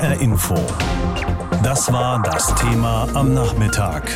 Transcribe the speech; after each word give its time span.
HR 0.00 0.18
Info. 0.22 0.54
Das 1.62 1.92
war 1.92 2.22
das 2.22 2.54
Thema 2.54 3.06
am 3.12 3.34
Nachmittag. 3.34 4.10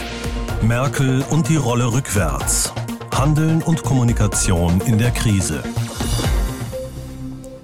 Merkel 0.63 1.23
und 1.29 1.51
die 1.51 1.57
Rolle 1.57 1.93
rückwärts. 1.93 2.73
Handeln 3.15 3.61
und 3.61 3.83
Kommunikation 3.83 4.81
in 4.87 4.97
der 4.97 5.11
Krise. 5.11 5.63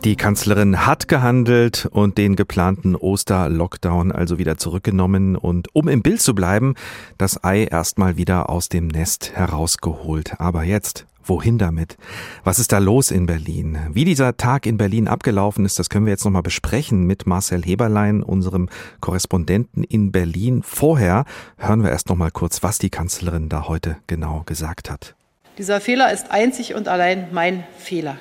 Die 0.04 0.16
Kanzlerin 0.16 0.84
hat 0.84 1.08
gehandelt 1.08 1.88
und 1.92 2.18
den 2.18 2.36
geplanten 2.36 2.94
Oster-Lockdown 2.94 4.12
also 4.12 4.36
wieder 4.36 4.58
zurückgenommen 4.58 5.34
und 5.34 5.74
um 5.74 5.88
im 5.88 6.02
Bild 6.02 6.20
zu 6.20 6.34
bleiben, 6.34 6.74
das 7.16 7.42
Ei 7.42 7.64
erstmal 7.64 8.18
wieder 8.18 8.50
aus 8.50 8.68
dem 8.68 8.88
Nest 8.88 9.32
herausgeholt. 9.34 10.34
Aber 10.38 10.62
jetzt 10.62 11.06
Wohin 11.24 11.58
damit? 11.58 11.96
Was 12.44 12.58
ist 12.58 12.72
da 12.72 12.78
los 12.78 13.10
in 13.10 13.26
Berlin? 13.26 13.78
Wie 13.92 14.04
dieser 14.04 14.36
Tag 14.36 14.66
in 14.66 14.78
Berlin 14.78 15.08
abgelaufen 15.08 15.64
ist, 15.64 15.78
das 15.78 15.90
können 15.90 16.06
wir 16.06 16.12
jetzt 16.12 16.24
nochmal 16.24 16.42
besprechen 16.42 17.06
mit 17.06 17.26
Marcel 17.26 17.62
Heberlein, 17.62 18.22
unserem 18.22 18.68
Korrespondenten 19.00 19.84
in 19.84 20.12
Berlin. 20.12 20.62
Vorher 20.62 21.24
hören 21.58 21.82
wir 21.82 21.90
erst 21.90 22.08
nochmal 22.08 22.30
kurz, 22.30 22.62
was 22.62 22.78
die 22.78 22.90
Kanzlerin 22.90 23.48
da 23.48 23.68
heute 23.68 23.96
genau 24.06 24.42
gesagt 24.46 24.90
hat. 24.90 25.14
Dieser 25.58 25.80
Fehler 25.80 26.12
ist 26.12 26.30
einzig 26.30 26.74
und 26.74 26.88
allein 26.88 27.28
mein 27.32 27.64
Fehler. 27.78 28.16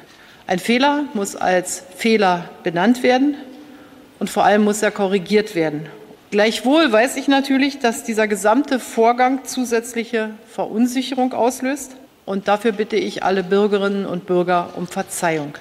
Ein 0.45 0.59
Fehler 0.59 1.05
muss 1.13 1.36
als 1.36 1.84
Fehler 1.95 2.50
benannt 2.63 3.03
werden 3.03 3.36
und 4.20 4.30
vor 4.30 4.44
allem 4.44 4.63
muss 4.63 4.81
er 4.81 4.91
korrigiert 4.91 5.55
werden. 5.55 5.86
Gleichwohl 6.31 6.91
weiß 6.91 7.17
ich 7.17 7.27
natürlich, 7.27 7.80
dass 7.80 8.03
dieser 8.03 8.27
gesamte 8.27 8.80
Vorgang 8.80 9.45
zusätzliche 9.45 10.31
Verunsicherung 10.47 11.34
auslöst. 11.34 11.95
Und 12.29 12.47
dafür 12.47 12.73
bitte 12.73 12.95
ich 12.95 13.23
alle 13.23 13.43
Bürgerinnen 13.43 14.05
und 14.05 14.27
Bürger 14.27 14.73
um 14.75 14.85
Verzeihung 14.85 15.57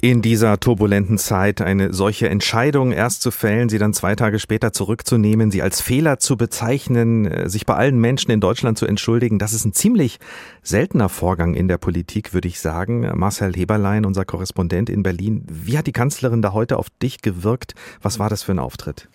in 0.00 0.22
dieser 0.22 0.60
turbulenten 0.60 1.18
Zeit 1.18 1.60
eine 1.60 1.92
solche 1.92 2.28
Entscheidung 2.28 2.92
erst 2.92 3.22
zu 3.22 3.30
fällen, 3.30 3.68
sie 3.68 3.78
dann 3.78 3.92
zwei 3.92 4.14
Tage 4.14 4.38
später 4.38 4.72
zurückzunehmen, 4.72 5.50
sie 5.50 5.62
als 5.62 5.80
Fehler 5.80 6.18
zu 6.18 6.36
bezeichnen, 6.36 7.26
äh, 7.26 7.48
sich 7.48 7.66
bei 7.66 7.74
allen 7.74 7.98
Menschen 7.98 8.30
in 8.30 8.40
Deutschland 8.40 8.78
zu 8.78 8.86
entschuldigen, 8.86 9.38
das 9.38 9.52
ist 9.52 9.64
ein 9.64 9.72
ziemlich 9.72 10.18
seltener 10.62 11.08
Vorgang 11.08 11.54
in 11.54 11.66
der 11.66 11.78
Politik, 11.78 12.34
würde 12.34 12.46
ich 12.46 12.60
sagen. 12.60 13.10
Marcel 13.14 13.54
Heberlein, 13.54 14.04
unser 14.04 14.24
Korrespondent 14.24 14.90
in 14.90 15.02
Berlin, 15.02 15.44
wie 15.50 15.76
hat 15.76 15.86
die 15.86 15.92
Kanzlerin 15.92 16.42
da 16.42 16.52
heute 16.52 16.78
auf 16.78 16.88
dich 17.02 17.20
gewirkt? 17.20 17.74
Was 18.00 18.18
war 18.18 18.28
das 18.28 18.42
für 18.42 18.52
ein 18.52 18.58
Auftritt? 18.58 19.08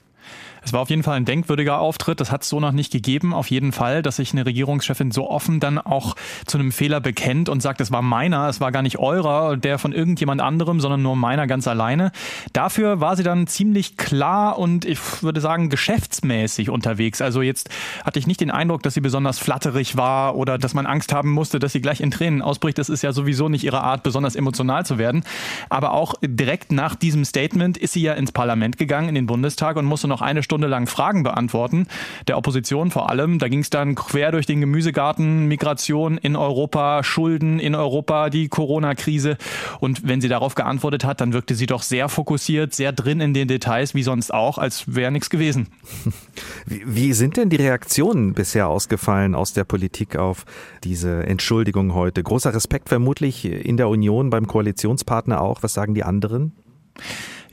Es 0.63 0.73
war 0.73 0.81
auf 0.81 0.89
jeden 0.89 1.01
Fall 1.01 1.17
ein 1.17 1.25
denkwürdiger 1.25 1.79
Auftritt. 1.79 2.19
Das 2.19 2.31
hat 2.31 2.43
es 2.43 2.49
so 2.49 2.59
noch 2.59 2.71
nicht 2.71 2.91
gegeben. 2.91 3.33
Auf 3.33 3.49
jeden 3.49 3.71
Fall, 3.71 4.01
dass 4.03 4.17
sich 4.17 4.31
eine 4.31 4.45
Regierungschefin 4.45 5.11
so 5.11 5.29
offen 5.29 5.59
dann 5.59 5.79
auch 5.79 6.15
zu 6.45 6.59
einem 6.59 6.71
Fehler 6.71 6.99
bekennt 6.99 7.49
und 7.49 7.61
sagt, 7.61 7.81
es 7.81 7.91
war 7.91 8.03
meiner, 8.03 8.47
es 8.47 8.61
war 8.61 8.71
gar 8.71 8.83
nicht 8.83 8.99
eurer, 8.99 9.57
der 9.57 9.79
von 9.79 9.91
irgendjemand 9.91 10.39
anderem, 10.39 10.79
sondern 10.79 11.01
nur 11.01 11.15
meiner 11.15 11.47
ganz 11.47 11.67
alleine. 11.67 12.11
Dafür 12.53 12.99
war 12.99 13.15
sie 13.15 13.23
dann 13.23 13.47
ziemlich 13.47 13.97
klar 13.97 14.59
und 14.59 14.85
ich 14.85 14.99
würde 15.23 15.41
sagen 15.41 15.69
geschäftsmäßig 15.69 16.69
unterwegs. 16.69 17.21
Also 17.21 17.41
jetzt 17.41 17.69
hatte 18.05 18.19
ich 18.19 18.27
nicht 18.27 18.39
den 18.39 18.51
Eindruck, 18.51 18.83
dass 18.83 18.93
sie 18.93 19.01
besonders 19.01 19.39
flatterig 19.39 19.97
war 19.97 20.35
oder 20.35 20.59
dass 20.59 20.75
man 20.75 20.85
Angst 20.85 21.11
haben 21.11 21.31
musste, 21.31 21.57
dass 21.57 21.73
sie 21.73 21.81
gleich 21.81 22.01
in 22.01 22.11
Tränen 22.11 22.43
ausbricht. 22.43 22.77
Das 22.77 22.89
ist 22.89 23.01
ja 23.01 23.13
sowieso 23.13 23.49
nicht 23.49 23.63
ihre 23.63 23.81
Art, 23.81 24.03
besonders 24.03 24.35
emotional 24.35 24.85
zu 24.85 24.99
werden. 24.99 25.23
Aber 25.69 25.93
auch 25.93 26.13
direkt 26.21 26.71
nach 26.71 26.93
diesem 26.95 27.25
Statement 27.25 27.77
ist 27.77 27.93
sie 27.93 28.01
ja 28.01 28.13
ins 28.13 28.31
Parlament 28.31 28.77
gegangen, 28.77 29.09
in 29.09 29.15
den 29.15 29.25
Bundestag 29.25 29.75
und 29.77 29.85
musste 29.85 30.07
noch 30.07 30.20
eine 30.21 30.43
Stunde 30.43 30.67
lang 30.67 30.87
Fragen 30.87 31.23
beantworten, 31.23 31.87
der 32.27 32.37
Opposition 32.37 32.91
vor 32.91 33.09
allem. 33.09 33.39
Da 33.39 33.47
ging 33.47 33.59
es 33.59 33.69
dann 33.69 33.95
quer 33.95 34.31
durch 34.31 34.45
den 34.45 34.61
Gemüsegarten, 34.61 35.47
Migration 35.47 36.17
in 36.17 36.35
Europa, 36.35 37.03
Schulden 37.03 37.59
in 37.59 37.75
Europa, 37.75 38.29
die 38.29 38.49
Corona-Krise. 38.49 39.37
Und 39.79 40.07
wenn 40.07 40.21
sie 40.21 40.27
darauf 40.27 40.55
geantwortet 40.55 41.03
hat, 41.03 41.21
dann 41.21 41.33
wirkte 41.33 41.55
sie 41.55 41.65
doch 41.65 41.83
sehr 41.83 42.09
fokussiert, 42.09 42.73
sehr 42.73 42.91
drin 42.91 43.21
in 43.21 43.33
den 43.33 43.47
Details, 43.47 43.93
wie 43.93 44.03
sonst 44.03 44.33
auch, 44.33 44.57
als 44.57 44.95
wäre 44.95 45.11
nichts 45.11 45.29
gewesen. 45.29 45.67
Wie, 46.65 46.83
wie 46.85 47.13
sind 47.13 47.37
denn 47.37 47.49
die 47.49 47.55
Reaktionen 47.55 48.33
bisher 48.33 48.67
ausgefallen 48.67 49.35
aus 49.35 49.53
der 49.53 49.63
Politik 49.63 50.15
auf 50.15 50.45
diese 50.83 51.25
Entschuldigung 51.25 51.93
heute? 51.93 52.21
Großer 52.21 52.53
Respekt 52.53 52.89
vermutlich 52.89 53.45
in 53.45 53.77
der 53.77 53.89
Union, 53.89 54.29
beim 54.29 54.47
Koalitionspartner 54.47 55.41
auch. 55.41 55.63
Was 55.63 55.73
sagen 55.73 55.95
die 55.95 56.03
anderen? 56.03 56.53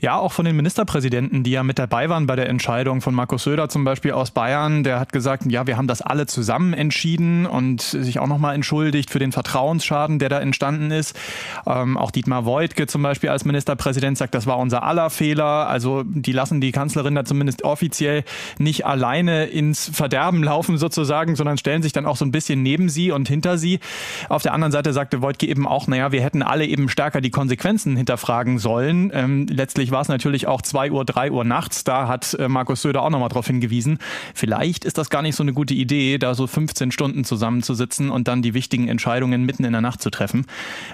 Ja, 0.01 0.17
auch 0.17 0.31
von 0.31 0.45
den 0.45 0.55
Ministerpräsidenten, 0.55 1.43
die 1.43 1.51
ja 1.51 1.61
mit 1.61 1.77
dabei 1.77 2.07
waren 2.07 2.25
bei 2.25 2.37
der 2.37 2.47
Entscheidung 2.47 3.01
von 3.01 3.13
Markus 3.13 3.43
Söder 3.43 3.67
zum 3.67 3.83
Beispiel 3.83 4.13
aus 4.13 4.31
Bayern. 4.31 4.85
Der 4.85 4.97
hat 4.97 5.11
gesagt, 5.11 5.43
ja, 5.45 5.67
wir 5.67 5.75
haben 5.75 5.87
das 5.87 6.01
alle 6.01 6.25
zusammen 6.25 6.73
entschieden 6.73 7.45
und 7.45 7.81
sich 7.81 8.19
auch 8.19 8.27
nochmal 8.27 8.55
entschuldigt 8.55 9.09
für 9.09 9.19
den 9.19 9.33
Vertrauensschaden, 9.33 10.17
der 10.17 10.29
da 10.29 10.39
entstanden 10.39 10.91
ist. 10.91 11.19
Ähm, 11.67 11.97
auch 11.97 12.11
Dietmar 12.11 12.45
Woidke 12.45 12.87
zum 12.87 13.01
Beispiel 13.03 13.29
als 13.29 13.43
Ministerpräsident 13.43 14.17
sagt, 14.17 14.35
das 14.35 14.47
war 14.47 14.57
unser 14.57 14.83
aller 14.83 15.09
Fehler. 15.09 15.67
Also 15.67 16.03
die 16.05 16.31
lassen 16.31 16.61
die 16.61 16.71
Kanzlerin 16.71 17.15
da 17.15 17.25
zumindest 17.25 17.65
offiziell 17.65 18.23
nicht 18.57 18.85
alleine 18.85 19.47
ins 19.47 19.91
Verderben 19.93 20.43
laufen 20.43 20.77
sozusagen, 20.77 21.35
sondern 21.35 21.57
stellen 21.57 21.83
sich 21.83 21.91
dann 21.91 22.05
auch 22.05 22.15
so 22.15 22.23
ein 22.23 22.31
bisschen 22.31 22.63
neben 22.63 22.87
sie 22.87 23.11
und 23.11 23.27
hinter 23.27 23.57
sie. 23.57 23.81
Auf 24.29 24.43
der 24.43 24.53
anderen 24.53 24.71
Seite 24.71 24.93
sagte 24.93 25.21
Woidke 25.21 25.45
eben 25.45 25.67
auch, 25.67 25.87
naja, 25.87 26.13
wir 26.13 26.21
hätten 26.21 26.41
alle 26.41 26.65
eben 26.65 26.87
stärker 26.87 27.19
die 27.19 27.31
Konsequenzen 27.31 27.97
hinterfragen 27.97 28.59
sollen. 28.59 29.11
Ähm, 29.13 29.45
letztlich 29.49 29.88
Gleichzeitig 29.89 29.91
war 29.91 30.01
es 30.01 30.07
natürlich 30.07 30.47
auch 30.47 30.61
2 30.61 30.91
Uhr, 30.91 31.05
3 31.05 31.31
Uhr 31.31 31.43
nachts. 31.43 31.83
Da 31.83 32.07
hat 32.07 32.33
äh, 32.35 32.47
Markus 32.47 32.81
Söder 32.81 33.01
auch 33.01 33.09
nochmal 33.09 33.29
darauf 33.29 33.47
hingewiesen. 33.47 33.97
Vielleicht 34.33 34.85
ist 34.85 34.97
das 34.97 35.09
gar 35.09 35.21
nicht 35.21 35.35
so 35.35 35.43
eine 35.43 35.53
gute 35.53 35.73
Idee, 35.73 36.17
da 36.17 36.35
so 36.35 36.47
15 36.47 36.91
Stunden 36.91 37.23
zusammenzusitzen 37.23 38.09
und 38.09 38.27
dann 38.27 38.41
die 38.41 38.53
wichtigen 38.53 38.87
Entscheidungen 38.87 39.45
mitten 39.45 39.63
in 39.63 39.71
der 39.71 39.81
Nacht 39.81 40.01
zu 40.01 40.09
treffen. 40.09 40.45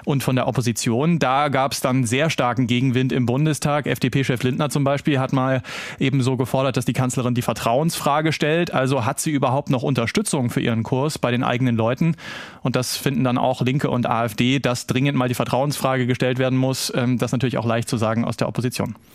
Und 0.04 0.22
von 0.22 0.36
der 0.36 0.46
Opposition, 0.46 1.18
da 1.18 1.48
gab 1.48 1.72
es 1.72 1.80
dann 1.80 2.04
sehr 2.04 2.30
starken 2.30 2.66
Gegenwind 2.66 3.12
im 3.12 3.26
Bundestag. 3.26 3.86
FDP-Chef 3.86 4.42
Lindner 4.42 4.70
zum 4.70 4.84
Beispiel 4.84 5.18
hat 5.18 5.32
mal 5.32 5.62
eben 5.98 6.22
so 6.22 6.36
gefordert, 6.36 6.76
dass 6.76 6.84
die 6.84 6.92
Kanzlerin 6.92 7.34
die 7.34 7.42
Vertrauensfrage 7.42 8.32
stellt. 8.32 8.72
Also 8.72 9.04
hat 9.04 9.20
sie 9.20 9.30
überhaupt 9.30 9.70
noch 9.70 9.82
Unterstützung 9.82 10.50
für 10.50 10.60
ihren 10.60 10.82
Kurs 10.82 11.18
bei 11.18 11.30
den 11.30 11.44
eigenen 11.44 11.76
Leuten? 11.76 12.16
Und 12.62 12.76
das 12.76 12.96
finden 12.96 13.24
dann 13.24 13.38
auch 13.38 13.60
Linke 13.60 13.90
und 13.90 14.08
AfD, 14.08 14.58
dass 14.58 14.86
dringend 14.86 15.18
mal 15.18 15.28
die 15.28 15.34
Vertrauensfrage 15.34 16.06
gestellt 16.06 16.38
werden 16.38 16.58
muss. 16.58 16.92
Ähm, 16.94 17.18
das 17.18 17.32
natürlich 17.32 17.58
auch 17.58 17.66
leicht 17.66 17.88
zu 17.88 17.96
sagen 17.96 18.24
aus 18.24 18.36
der 18.36 18.48
Opposition. 18.48 18.85
Situation. 18.86 19.06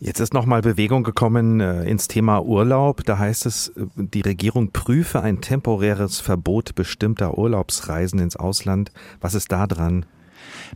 Jetzt 0.00 0.20
ist 0.20 0.34
nochmal 0.34 0.62
Bewegung 0.62 1.04
gekommen 1.04 1.60
äh, 1.60 1.84
ins 1.84 2.08
Thema 2.08 2.40
Urlaub. 2.40 3.04
Da 3.04 3.18
heißt 3.18 3.46
es, 3.46 3.68
äh, 3.68 3.86
die 3.96 4.20
Regierung 4.22 4.72
prüfe 4.72 5.20
ein 5.20 5.40
temporäres 5.40 6.20
Verbot 6.20 6.74
bestimmter 6.74 7.38
Urlaubsreisen 7.38 8.18
ins 8.18 8.36
Ausland. 8.36 8.92
Was 9.20 9.34
ist 9.34 9.52
da 9.52 9.66
dran? 9.66 10.06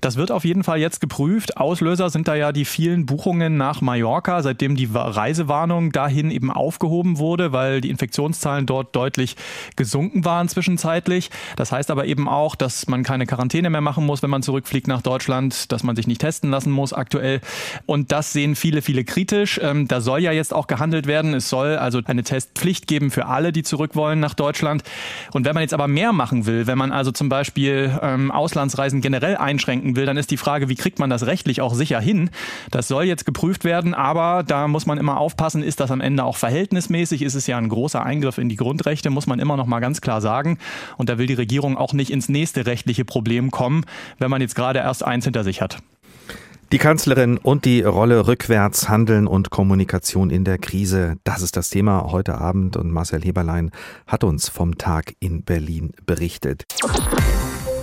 Das 0.00 0.16
wird 0.16 0.30
auf 0.30 0.44
jeden 0.44 0.64
Fall 0.64 0.78
jetzt 0.78 1.00
geprüft. 1.00 1.56
Auslöser 1.56 2.10
sind 2.10 2.28
da 2.28 2.34
ja 2.34 2.52
die 2.52 2.64
vielen 2.64 3.06
Buchungen 3.06 3.56
nach 3.56 3.80
Mallorca, 3.80 4.42
seitdem 4.42 4.76
die 4.76 4.88
Reisewarnung 4.92 5.92
dahin 5.92 6.30
eben 6.30 6.50
aufgehoben 6.50 7.18
wurde, 7.18 7.52
weil 7.52 7.80
die 7.80 7.90
Infektionszahlen 7.90 8.66
dort 8.66 8.94
deutlich 8.96 9.36
gesunken 9.76 10.24
waren 10.24 10.48
zwischenzeitlich. 10.48 11.30
Das 11.56 11.72
heißt 11.72 11.90
aber 11.90 12.06
eben 12.06 12.28
auch, 12.28 12.54
dass 12.54 12.86
man 12.86 13.02
keine 13.02 13.26
Quarantäne 13.26 13.70
mehr 13.70 13.80
machen 13.80 14.06
muss, 14.06 14.22
wenn 14.22 14.30
man 14.30 14.42
zurückfliegt 14.42 14.88
nach 14.88 15.02
Deutschland, 15.02 15.72
dass 15.72 15.82
man 15.82 15.96
sich 15.96 16.06
nicht 16.06 16.20
testen 16.20 16.50
lassen 16.50 16.70
muss 16.70 16.92
aktuell. 16.92 17.40
Und 17.86 18.12
das 18.12 18.32
sehen 18.32 18.56
viele, 18.56 18.82
viele 18.82 19.04
kritisch. 19.04 19.60
Ähm, 19.62 19.88
da 19.88 20.00
soll 20.00 20.20
ja 20.20 20.32
jetzt 20.32 20.54
auch 20.54 20.66
gehandelt 20.66 21.06
werden. 21.06 21.34
Es 21.34 21.48
soll 21.48 21.76
also 21.76 22.00
eine 22.04 22.22
Testpflicht 22.22 22.86
geben 22.86 23.10
für 23.10 23.26
alle, 23.26 23.52
die 23.52 23.62
zurück 23.62 23.94
wollen 23.94 24.20
nach 24.20 24.34
Deutschland. 24.34 24.82
Und 25.32 25.44
wenn 25.44 25.54
man 25.54 25.62
jetzt 25.62 25.74
aber 25.74 25.88
mehr 25.88 26.12
machen 26.12 26.46
will, 26.46 26.66
wenn 26.66 26.78
man 26.78 26.92
also 26.92 27.12
zum 27.12 27.28
Beispiel 27.28 27.98
ähm, 28.02 28.30
Auslandsreisen 28.30 29.00
generell 29.00 29.36
einschränken 29.36 29.83
einschränken 29.84 29.96
will, 29.96 30.06
dann 30.06 30.16
ist 30.16 30.30
die 30.30 30.36
Frage, 30.36 30.68
wie 30.68 30.74
kriegt 30.74 30.98
man 30.98 31.10
das 31.10 31.26
rechtlich 31.26 31.60
auch 31.60 31.74
sicher 31.74 32.00
hin? 32.00 32.30
Das 32.70 32.88
soll 32.88 33.04
jetzt 33.04 33.26
geprüft 33.26 33.64
werden, 33.64 33.94
aber 33.94 34.42
da 34.42 34.68
muss 34.68 34.86
man 34.86 34.98
immer 34.98 35.18
aufpassen, 35.18 35.62
ist 35.62 35.80
das 35.80 35.90
am 35.90 36.00
Ende 36.00 36.24
auch 36.24 36.36
verhältnismäßig? 36.36 37.22
Ist 37.22 37.34
es 37.34 37.46
ja 37.46 37.58
ein 37.58 37.68
großer 37.68 38.02
Eingriff 38.02 38.38
in 38.38 38.48
die 38.48 38.56
Grundrechte, 38.56 39.10
muss 39.10 39.26
man 39.26 39.38
immer 39.38 39.56
noch 39.56 39.66
mal 39.66 39.80
ganz 39.80 40.00
klar 40.00 40.20
sagen. 40.20 40.58
Und 40.96 41.08
da 41.08 41.18
will 41.18 41.26
die 41.26 41.34
Regierung 41.34 41.76
auch 41.76 41.92
nicht 41.92 42.10
ins 42.10 42.28
nächste 42.28 42.66
rechtliche 42.66 43.04
Problem 43.04 43.50
kommen, 43.50 43.84
wenn 44.18 44.30
man 44.30 44.40
jetzt 44.40 44.54
gerade 44.54 44.78
erst 44.80 45.04
eins 45.04 45.24
hinter 45.24 45.44
sich 45.44 45.60
hat. 45.60 45.78
Die 46.72 46.78
Kanzlerin 46.78 47.38
und 47.38 47.66
die 47.66 47.82
Rolle 47.82 48.26
rückwärts, 48.26 48.88
Handeln 48.88 49.28
und 49.28 49.50
Kommunikation 49.50 50.30
in 50.30 50.44
der 50.44 50.58
Krise. 50.58 51.16
Das 51.22 51.42
ist 51.42 51.56
das 51.56 51.70
Thema 51.70 52.10
heute 52.10 52.38
Abend 52.38 52.76
und 52.76 52.90
Marcel 52.90 53.22
Heberlein 53.22 53.70
hat 54.06 54.24
uns 54.24 54.48
vom 54.48 54.76
Tag 54.76 55.14
in 55.20 55.44
Berlin 55.44 55.92
berichtet. 56.04 56.64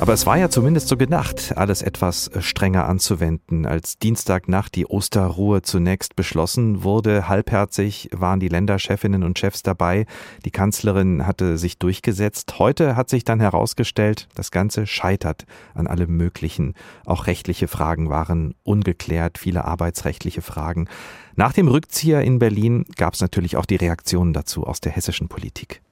Aber 0.01 0.13
es 0.13 0.25
war 0.25 0.35
ja 0.35 0.49
zumindest 0.49 0.87
so 0.87 0.97
gedacht, 0.97 1.53
alles 1.55 1.83
etwas 1.83 2.27
äh, 2.29 2.41
strenger 2.41 2.89
anzuwenden. 2.89 3.67
Als 3.67 3.99
Dienstagnacht 3.99 4.73
die 4.73 4.87
Osterruhe 4.87 5.61
zunächst 5.61 6.15
beschlossen 6.15 6.81
wurde, 6.81 7.29
halbherzig 7.29 8.09
waren 8.11 8.39
die 8.39 8.47
Länderchefinnen 8.47 9.23
und 9.23 9.37
Chefs 9.37 9.61
dabei. 9.61 10.07
Die 10.43 10.49
Kanzlerin 10.49 11.27
hatte 11.27 11.59
sich 11.59 11.77
durchgesetzt. 11.77 12.57
Heute 12.57 12.95
hat 12.95 13.11
sich 13.11 13.25
dann 13.25 13.39
herausgestellt, 13.39 14.27
das 14.33 14.49
Ganze 14.49 14.87
scheitert 14.87 15.45
an 15.75 15.85
allem 15.85 16.17
Möglichen. 16.17 16.73
Auch 17.05 17.27
rechtliche 17.27 17.67
Fragen 17.67 18.09
waren 18.09 18.55
ungeklärt, 18.63 19.37
viele 19.37 19.65
arbeitsrechtliche 19.65 20.41
Fragen. 20.41 20.87
Nach 21.35 21.53
dem 21.53 21.67
Rückzieher 21.67 22.23
in 22.23 22.39
Berlin 22.39 22.85
gab 22.95 23.13
es 23.13 23.21
natürlich 23.21 23.55
auch 23.55 23.67
die 23.67 23.75
Reaktionen 23.75 24.33
dazu 24.33 24.65
aus 24.65 24.81
der 24.81 24.93
hessischen 24.93 25.27
Politik. 25.27 25.83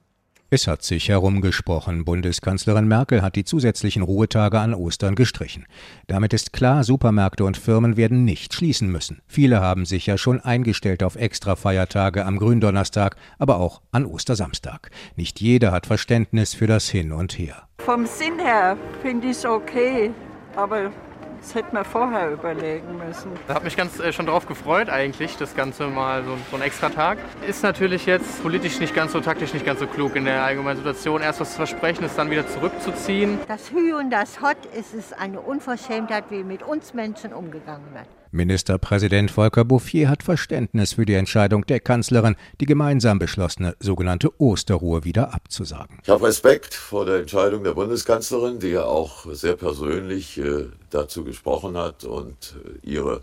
Es 0.52 0.66
hat 0.66 0.82
sich 0.82 1.08
herumgesprochen. 1.08 2.04
Bundeskanzlerin 2.04 2.88
Merkel 2.88 3.22
hat 3.22 3.36
die 3.36 3.44
zusätzlichen 3.44 4.02
Ruhetage 4.02 4.58
an 4.58 4.74
Ostern 4.74 5.14
gestrichen. 5.14 5.64
Damit 6.08 6.32
ist 6.32 6.52
klar, 6.52 6.82
Supermärkte 6.82 7.44
und 7.44 7.56
Firmen 7.56 7.96
werden 7.96 8.24
nicht 8.24 8.52
schließen 8.52 8.90
müssen. 8.90 9.22
Viele 9.28 9.60
haben 9.60 9.86
sich 9.86 10.06
ja 10.06 10.18
schon 10.18 10.40
eingestellt 10.40 11.04
auf 11.04 11.14
extra 11.14 11.54
Feiertage 11.54 12.26
am 12.26 12.36
Gründonnerstag, 12.36 13.14
aber 13.38 13.60
auch 13.60 13.80
an 13.92 14.04
Ostersamstag. 14.04 14.90
Nicht 15.14 15.40
jeder 15.40 15.70
hat 15.70 15.86
Verständnis 15.86 16.52
für 16.52 16.66
das 16.66 16.88
Hin 16.88 17.12
und 17.12 17.38
Her. 17.38 17.68
Vom 17.78 18.04
Sinn 18.04 18.40
her 18.40 18.76
finde 19.02 19.28
ich 19.28 19.36
es 19.36 19.44
okay, 19.44 20.10
aber 20.56 20.90
das 21.40 21.54
hätte 21.54 21.74
man 21.74 21.84
vorher 21.84 22.30
überlegen 22.30 22.98
müssen. 22.98 23.32
Ich 23.48 23.54
habe 23.54 23.64
mich 23.64 23.76
ganz 23.76 23.98
äh, 23.98 24.12
schon 24.12 24.26
darauf 24.26 24.46
gefreut 24.46 24.88
eigentlich, 24.88 25.36
das 25.36 25.56
Ganze 25.56 25.86
mal 25.86 26.22
so, 26.24 26.36
so 26.50 26.56
ein 26.56 26.62
extra 26.62 26.90
Tag. 26.90 27.18
Ist 27.46 27.62
natürlich 27.62 28.06
jetzt 28.06 28.42
politisch 28.42 28.78
nicht 28.80 28.94
ganz 28.94 29.12
so, 29.12 29.20
taktisch 29.20 29.54
nicht 29.54 29.64
ganz 29.64 29.80
so 29.80 29.86
klug 29.86 30.16
in 30.16 30.24
der 30.24 30.42
allgemeinen 30.42 30.76
Situation. 30.76 31.22
Erst 31.22 31.40
was 31.40 31.50
zu 31.50 31.56
versprechen, 31.56 32.04
es 32.04 32.14
dann 32.14 32.30
wieder 32.30 32.46
zurückzuziehen. 32.46 33.38
Das 33.48 33.70
Hü 33.70 33.94
und 33.94 34.10
das 34.10 34.40
Hot 34.40 34.58
ist 34.78 34.94
es 34.94 35.12
eine 35.12 35.40
Unverschämtheit, 35.40 36.24
wie 36.30 36.44
mit 36.44 36.62
uns 36.62 36.94
Menschen 36.94 37.32
umgegangen 37.32 37.94
wird. 37.94 38.19
Ministerpräsident 38.32 39.30
Volker 39.30 39.64
Bouffier 39.64 40.08
hat 40.08 40.22
Verständnis 40.22 40.92
für 40.92 41.04
die 41.04 41.14
Entscheidung 41.14 41.66
der 41.66 41.80
Kanzlerin, 41.80 42.36
die 42.60 42.66
gemeinsam 42.66 43.18
beschlossene 43.18 43.74
sogenannte 43.80 44.40
Osterruhe 44.40 45.04
wieder 45.04 45.34
abzusagen. 45.34 45.98
Ich 46.02 46.08
habe 46.08 46.26
Respekt 46.26 46.74
vor 46.74 47.06
der 47.06 47.16
Entscheidung 47.16 47.64
der 47.64 47.72
Bundeskanzlerin, 47.72 48.60
die 48.60 48.68
ja 48.68 48.84
auch 48.84 49.26
sehr 49.32 49.56
persönlich 49.56 50.38
äh, 50.38 50.66
dazu 50.90 51.24
gesprochen 51.24 51.76
hat 51.76 52.04
und 52.04 52.54
äh, 52.84 52.88
ihre 52.88 53.22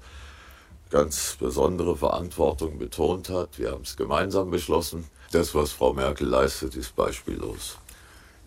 ganz 0.90 1.38
besondere 1.40 1.96
Verantwortung 1.96 2.78
betont 2.78 3.30
hat. 3.30 3.58
Wir 3.58 3.72
haben 3.72 3.84
es 3.84 3.96
gemeinsam 3.96 4.52
beschlossen. 4.52 5.06
Das, 5.32 5.56
was 5.56 5.72
Frau 5.72 5.94
Merkel 5.94 6.28
leistet, 6.28 6.76
ist 6.76 6.96
beispiellos. 6.96 7.78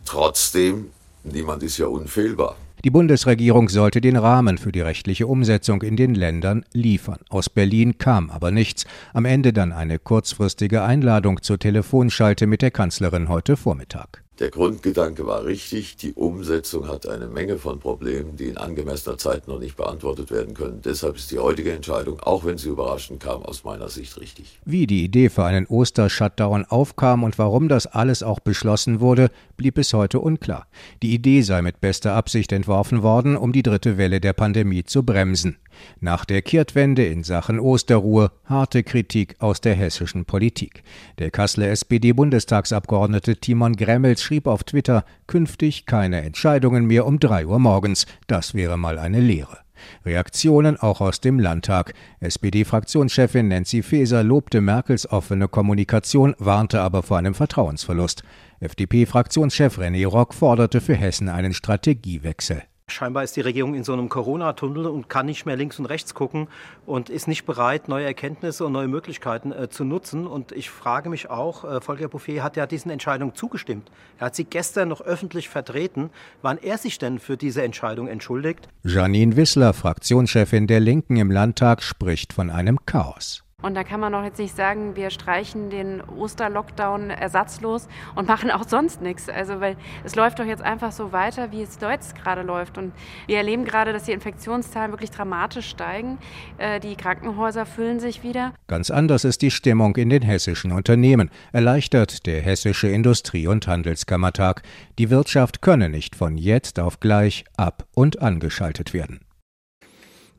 Trotzdem, 0.05 0.91
niemand 1.25 1.63
ist 1.63 1.79
ja 1.79 1.87
unfehlbar. 1.87 2.57
Die 2.83 2.91
Bundesregierung 2.91 3.69
sollte 3.69 4.01
den 4.01 4.17
Rahmen 4.17 4.57
für 4.57 4.73
die 4.73 4.81
rechtliche 4.81 5.27
Umsetzung 5.27 5.83
in 5.83 5.97
den 5.97 6.15
Ländern 6.15 6.65
liefern. 6.73 7.19
Aus 7.29 7.51
Berlin 7.51 7.99
kam 7.99 8.31
aber 8.31 8.51
nichts. 8.51 8.87
Am 9.13 9.27
Ende 9.27 9.53
dann 9.53 9.73
eine 9.73 9.99
kurzfristige 9.99 10.83
Einladung 10.83 11.43
zur 11.43 11.59
Telefonschalte 11.59 12.47
mit 12.47 12.63
der 12.63 12.71
Kanzlerin 12.71 13.29
heute 13.29 13.59
Vormittag. 13.59 14.23
Der 14.41 14.49
Grundgedanke 14.49 15.27
war 15.27 15.45
richtig, 15.45 15.97
die 15.97 16.15
Umsetzung 16.15 16.89
hat 16.89 17.07
eine 17.07 17.27
Menge 17.27 17.59
von 17.59 17.79
Problemen, 17.79 18.37
die 18.37 18.47
in 18.47 18.57
angemessener 18.57 19.19
Zeit 19.19 19.47
noch 19.47 19.59
nicht 19.59 19.77
beantwortet 19.77 20.31
werden 20.31 20.55
können. 20.55 20.81
Deshalb 20.83 21.17
ist 21.17 21.31
die 21.31 21.39
heutige 21.39 21.73
Entscheidung, 21.73 22.21
auch 22.21 22.43
wenn 22.47 22.57
sie 22.57 22.71
überraschend 22.71 23.23
kam, 23.23 23.43
aus 23.43 23.65
meiner 23.65 23.91
Sicht 23.91 24.19
richtig. 24.19 24.59
Wie 24.65 24.87
die 24.87 25.05
Idee 25.05 25.29
für 25.29 25.45
einen 25.45 25.67
Oster-Shutdown 25.67 26.65
aufkam 26.65 27.23
und 27.23 27.39
warum 27.39 27.69
das 27.69 27.87
alles 27.87 28.23
auch 28.23 28.41
beschlossen 28.41 29.01
wurde, 29.01 29.31
blieb 29.59 29.75
bis 29.75 29.93
heute 29.93 30.21
unklar. 30.21 30.67
Die 31.03 31.13
Idee 31.13 31.43
sei 31.43 31.61
mit 31.61 31.83
bester 31.83 32.15
Absicht 32.15 32.51
entworfen 32.53 33.03
worden, 33.03 33.37
um 33.37 33.53
die 33.53 33.63
dritte 33.63 33.99
Welle 33.99 34.23
der 34.23 34.33
Pandemie 34.33 34.85
zu 34.85 35.03
bremsen. 35.03 35.59
Nach 36.01 36.25
der 36.25 36.43
Kehrtwende 36.43 37.07
in 37.07 37.25
Sachen 37.25 37.61
Osterruhe 37.61 38.31
harte 38.45 38.83
Kritik 38.83 39.37
aus 39.39 39.61
der 39.61 39.75
hessischen 39.75 40.25
Politik. 40.25 40.83
Der 41.19 41.31
Kasseler 41.31 41.69
SPD-Bundestagsabgeordnete 41.69 43.37
Timon 43.37 43.77
Gremmels 43.77 44.23
schrieb 44.23 44.47
auf 44.47 44.65
Twitter, 44.65 45.05
künftig 45.27 45.87
keine 45.87 46.23
Entscheidungen 46.23 46.87
mehr 46.87 47.07
um 47.07 47.19
drei 47.19 47.47
Uhr 47.47 47.59
morgens. 47.59 48.07
Das 48.27 48.55
wäre 48.55 48.77
mal 48.77 48.99
eine 48.99 49.21
Lehre. 49.21 49.59
Reaktionen 50.05 50.77
auch 50.77 51.01
aus 51.01 51.21
dem 51.21 51.39
Landtag. 51.39 51.95
SPD-Fraktionschefin 52.21 53.49
Nancy 53.49 53.83
Faeser 53.83 54.23
lobte 54.23 54.61
Merkels 54.61 55.11
offene 55.11 55.49
Kommunikation, 55.49 56.35
warnte 56.39 56.81
aber 56.81 57.03
vor 57.03 57.19
einem 57.19 57.35
Vertrauensverlust. 57.35 58.23
FDP-Fraktionschef 58.61 59.79
René 59.79 60.07
Rock 60.07 60.35
forderte 60.35 60.81
für 60.81 60.95
Hessen 60.95 61.29
einen 61.29 61.55
Strategiewechsel. 61.55 62.63
Scheinbar 62.91 63.25
ist 63.25 63.37
die 63.37 63.41
Regierung 63.41 63.75
in 63.75 63.85
so 63.85 63.93
einem 63.93 64.09
Corona-Tunnel 64.09 64.87
und 64.87 65.09
kann 65.09 65.27
nicht 65.27 65.47
mehr 65.47 65.57
links 65.57 65.79
und 65.79 65.87
rechts 65.87 66.15
gucken 66.15 66.49
und 66.87 67.09
ist 67.11 67.29
nicht 67.29 67.47
bereit, 67.47 67.89
neue 67.89 68.05
Erkenntnisse 68.05 68.65
und 68.67 68.73
neue 68.73 68.89
Möglichkeiten 68.89 69.53
äh, 69.53 69.69
zu 69.69 69.85
nutzen. 69.85 70.27
Und 70.27 70.53
ich 70.53 70.71
frage 70.71 71.09
mich 71.09 71.31
auch, 71.31 71.65
äh, 71.65 71.81
Volker 71.81 72.09
Bouffier 72.09 72.43
hat 72.43 72.57
ja 72.57 72.67
diesen 72.67 72.91
Entscheidungen 72.91 73.35
zugestimmt. 73.35 73.91
Er 74.19 74.27
hat 74.27 74.37
sie 74.37 74.45
gestern 74.45 74.89
noch 74.89 75.01
öffentlich 75.01 75.49
vertreten. 75.49 76.11
Wann 76.43 76.59
er 76.59 76.79
sich 76.79 76.99
denn 76.99 77.19
für 77.19 77.37
diese 77.37 77.63
Entscheidung 77.63 78.09
entschuldigt? 78.09 78.69
Janine 78.83 79.37
Wissler, 79.37 79.73
Fraktionschefin 79.73 80.67
der 80.67 80.81
Linken 80.81 81.17
im 81.17 81.31
Landtag, 81.31 81.83
spricht 81.83 82.33
von 82.33 82.51
einem 82.51 82.85
Chaos. 82.87 83.45
Und 83.63 83.75
da 83.75 83.85
kann 83.85 84.01
man 84.01 84.13
doch 84.13 84.25
jetzt 84.25 84.39
nicht 84.39 84.55
sagen, 84.55 84.97
wir 84.97 85.11
streichen 85.11 85.71
den 85.71 86.01
Osterlockdown 86.03 87.11
ersatzlos 87.11 87.89
und 88.15 88.29
machen 88.29 88.51
auch 88.51 88.67
sonst 88.67 89.03
nichts. 89.03 89.29
Also, 89.29 89.61
weil 89.61 89.77
es 90.05 90.15
läuft 90.17 90.39
doch 90.39 90.45
jetzt 90.45 90.63
einfach 90.63 90.93
so 90.93 91.13
weiter, 91.13 91.53
wie 91.53 91.63
es 91.63 91.79
jetzt 91.81 92.15
gerade 92.15 92.43
läuft. 92.43 92.79
Und 92.79 92.93
wir 93.27 93.37
erleben 93.37 93.65
gerade, 93.65 93.93
dass 93.93 94.05
die 94.05 94.13
Infektionszahlen 94.13 94.93
wirklich 94.93 95.11
dramatisch 95.11 95.69
steigen. 95.69 96.19
Äh, 96.59 96.81
die 96.81 96.97
Krankenhäuser 96.97 97.67
füllen 97.67 98.01
sich 98.01 98.23
wieder. 98.23 98.53
Ganz 98.67 98.91
anders 98.91 99.25
ist 99.25 99.43
die 99.43 99.51
Stimmung 99.51 99.97
in 99.97 100.11
den 100.11 100.23
hessischen 100.23 100.73
Unternehmen, 100.73 101.31
erleichtert 101.53 102.27
der 102.27 102.43
Hessische 102.43 102.89
Industrie- 102.89 103.47
und 103.47 103.67
Handelskammertag. 103.67 104.63
Die 104.99 105.11
Wirtschaft 105.11 105.63
könne 105.63 105.89
nicht 105.89 106.17
von 106.17 106.37
jetzt 106.37 106.79
auf 106.81 107.01
gleich 107.01 107.45
ab 107.57 107.87
und 107.95 108.21
angeschaltet 108.23 108.93
werden. 108.95 109.21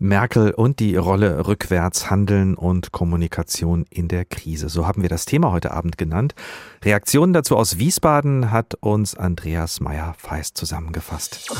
Merkel 0.02 0.50
und 0.52 0.80
die 0.80 0.96
Rolle 0.96 1.48
rückwärts 1.48 2.10
Handeln 2.10 2.56
und 2.56 2.92
Kommunikation 2.92 3.86
in 3.92 4.08
der 4.08 4.26
Krise. 4.26 4.68
So 4.68 4.88
haben 4.88 5.04
wir 5.04 5.10
das 5.10 5.26
Thema 5.26 5.52
heute 5.52 5.72
Abend 5.72 6.00
genannt. 6.00 6.34
Reaktionen 6.84 7.34
dazu 7.34 7.56
aus 7.56 7.78
Wiesbaden 7.78 8.50
hat 8.50 8.74
uns 8.80 9.16
Andreas 9.16 9.80
Meyer-Feist 9.80 10.58
zusammengefasst. 10.58 11.52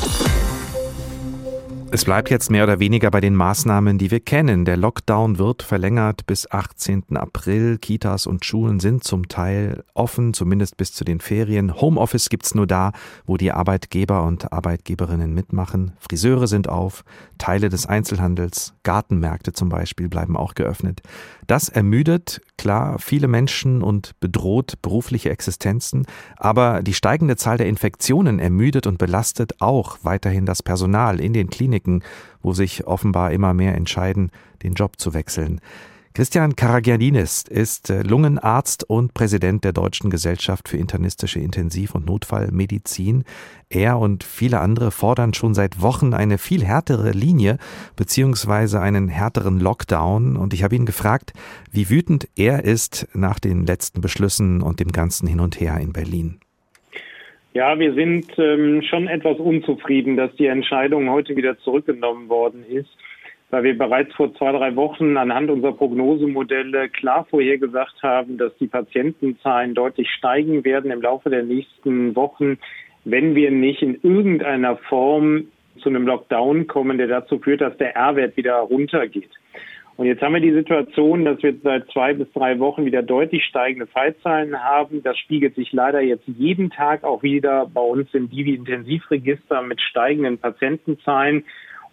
Es 1.94 2.06
bleibt 2.06 2.30
jetzt 2.30 2.50
mehr 2.50 2.64
oder 2.64 2.80
weniger 2.80 3.10
bei 3.10 3.20
den 3.20 3.34
Maßnahmen, 3.34 3.98
die 3.98 4.10
wir 4.10 4.20
kennen. 4.20 4.64
Der 4.64 4.78
Lockdown 4.78 5.36
wird 5.36 5.62
verlängert 5.62 6.26
bis 6.26 6.50
18. 6.50 7.18
April. 7.18 7.76
Kitas 7.76 8.26
und 8.26 8.46
Schulen 8.46 8.80
sind 8.80 9.04
zum 9.04 9.28
Teil 9.28 9.84
offen, 9.92 10.32
zumindest 10.32 10.78
bis 10.78 10.94
zu 10.94 11.04
den 11.04 11.20
Ferien. 11.20 11.78
Homeoffice 11.78 12.30
gibt's 12.30 12.54
nur 12.54 12.66
da, 12.66 12.92
wo 13.26 13.36
die 13.36 13.52
Arbeitgeber 13.52 14.22
und 14.22 14.54
Arbeitgeberinnen 14.54 15.34
mitmachen. 15.34 15.92
Friseure 15.98 16.46
sind 16.46 16.66
auf, 16.66 17.04
Teile 17.36 17.68
des 17.68 17.84
Einzelhandels, 17.84 18.72
Gartenmärkte 18.84 19.52
zum 19.52 19.68
Beispiel 19.68 20.08
bleiben 20.08 20.34
auch 20.34 20.54
geöffnet. 20.54 21.02
Das 21.46 21.68
ermüdet, 21.68 22.40
klar, 22.56 22.98
viele 23.00 23.28
Menschen 23.28 23.82
und 23.82 24.18
bedroht 24.18 24.80
berufliche 24.80 25.28
Existenzen. 25.28 26.06
Aber 26.38 26.82
die 26.82 26.94
steigende 26.94 27.36
Zahl 27.36 27.58
der 27.58 27.66
Infektionen 27.66 28.38
ermüdet 28.38 28.86
und 28.86 28.96
belastet 28.96 29.60
auch 29.60 29.98
weiterhin 30.02 30.46
das 30.46 30.62
Personal 30.62 31.20
in 31.20 31.34
den 31.34 31.50
Kliniken 31.50 31.81
Kliniken, 31.82 32.02
wo 32.42 32.52
sich 32.52 32.86
offenbar 32.86 33.32
immer 33.32 33.54
mehr 33.54 33.74
entscheiden, 33.74 34.30
den 34.62 34.74
Job 34.74 34.98
zu 34.98 35.14
wechseln. 35.14 35.60
Christian 36.14 36.56
Karagianidis 36.56 37.44
ist 37.48 37.88
äh, 37.88 38.02
Lungenarzt 38.02 38.84
und 38.84 39.14
Präsident 39.14 39.64
der 39.64 39.72
Deutschen 39.72 40.10
Gesellschaft 40.10 40.68
für 40.68 40.76
internistische 40.76 41.40
Intensiv- 41.40 41.94
und 41.94 42.04
Notfallmedizin. 42.04 43.24
Er 43.70 43.98
und 43.98 44.22
viele 44.22 44.60
andere 44.60 44.90
fordern 44.90 45.32
schon 45.32 45.54
seit 45.54 45.80
Wochen 45.80 46.12
eine 46.12 46.36
viel 46.36 46.62
härtere 46.66 47.12
Linie 47.12 47.56
beziehungsweise 47.96 48.82
einen 48.82 49.08
härteren 49.08 49.58
Lockdown. 49.58 50.36
Und 50.36 50.52
ich 50.52 50.62
habe 50.62 50.76
ihn 50.76 50.84
gefragt, 50.84 51.32
wie 51.70 51.88
wütend 51.88 52.28
er 52.36 52.62
ist 52.62 53.08
nach 53.14 53.38
den 53.38 53.64
letzten 53.64 54.02
Beschlüssen 54.02 54.60
und 54.60 54.80
dem 54.80 54.92
ganzen 54.92 55.26
Hin 55.26 55.40
und 55.40 55.60
Her 55.60 55.78
in 55.78 55.94
Berlin. 55.94 56.40
Ja, 57.54 57.78
wir 57.78 57.92
sind 57.92 58.26
ähm, 58.38 58.82
schon 58.82 59.08
etwas 59.08 59.38
unzufrieden, 59.38 60.16
dass 60.16 60.34
die 60.36 60.46
Entscheidung 60.46 61.10
heute 61.10 61.36
wieder 61.36 61.58
zurückgenommen 61.58 62.30
worden 62.30 62.64
ist, 62.66 62.88
weil 63.50 63.64
wir 63.64 63.76
bereits 63.76 64.14
vor 64.14 64.34
zwei, 64.36 64.52
drei 64.52 64.74
Wochen 64.74 65.18
anhand 65.18 65.50
unserer 65.50 65.72
Prognosemodelle 65.72 66.88
klar 66.88 67.26
vorhergesagt 67.28 68.02
haben, 68.02 68.38
dass 68.38 68.56
die 68.56 68.68
Patientenzahlen 68.68 69.74
deutlich 69.74 70.08
steigen 70.16 70.64
werden 70.64 70.90
im 70.90 71.02
Laufe 71.02 71.28
der 71.28 71.42
nächsten 71.42 72.16
Wochen, 72.16 72.58
wenn 73.04 73.34
wir 73.34 73.50
nicht 73.50 73.82
in 73.82 73.98
irgendeiner 74.02 74.76
Form 74.76 75.48
zu 75.82 75.90
einem 75.90 76.06
Lockdown 76.06 76.66
kommen, 76.68 76.96
der 76.96 77.08
dazu 77.08 77.38
führt, 77.38 77.60
dass 77.60 77.76
der 77.76 77.94
R-Wert 77.94 78.38
wieder 78.38 78.54
runtergeht. 78.60 79.30
Und 79.96 80.06
jetzt 80.06 80.22
haben 80.22 80.32
wir 80.32 80.40
die 80.40 80.52
Situation, 80.52 81.24
dass 81.24 81.42
wir 81.42 81.54
seit 81.62 81.90
zwei 81.90 82.14
bis 82.14 82.30
drei 82.32 82.58
Wochen 82.58 82.84
wieder 82.84 83.02
deutlich 83.02 83.44
steigende 83.44 83.86
Fallzahlen 83.86 84.58
haben. 84.62 85.02
Das 85.02 85.18
spiegelt 85.18 85.54
sich 85.54 85.72
leider 85.72 86.00
jetzt 86.00 86.26
jeden 86.26 86.70
Tag 86.70 87.04
auch 87.04 87.22
wieder 87.22 87.66
bei 87.72 87.82
uns 87.82 88.08
im 88.14 88.30
Divi-Intensivregister 88.30 89.62
mit 89.62 89.80
steigenden 89.80 90.38
Patientenzahlen. 90.38 91.44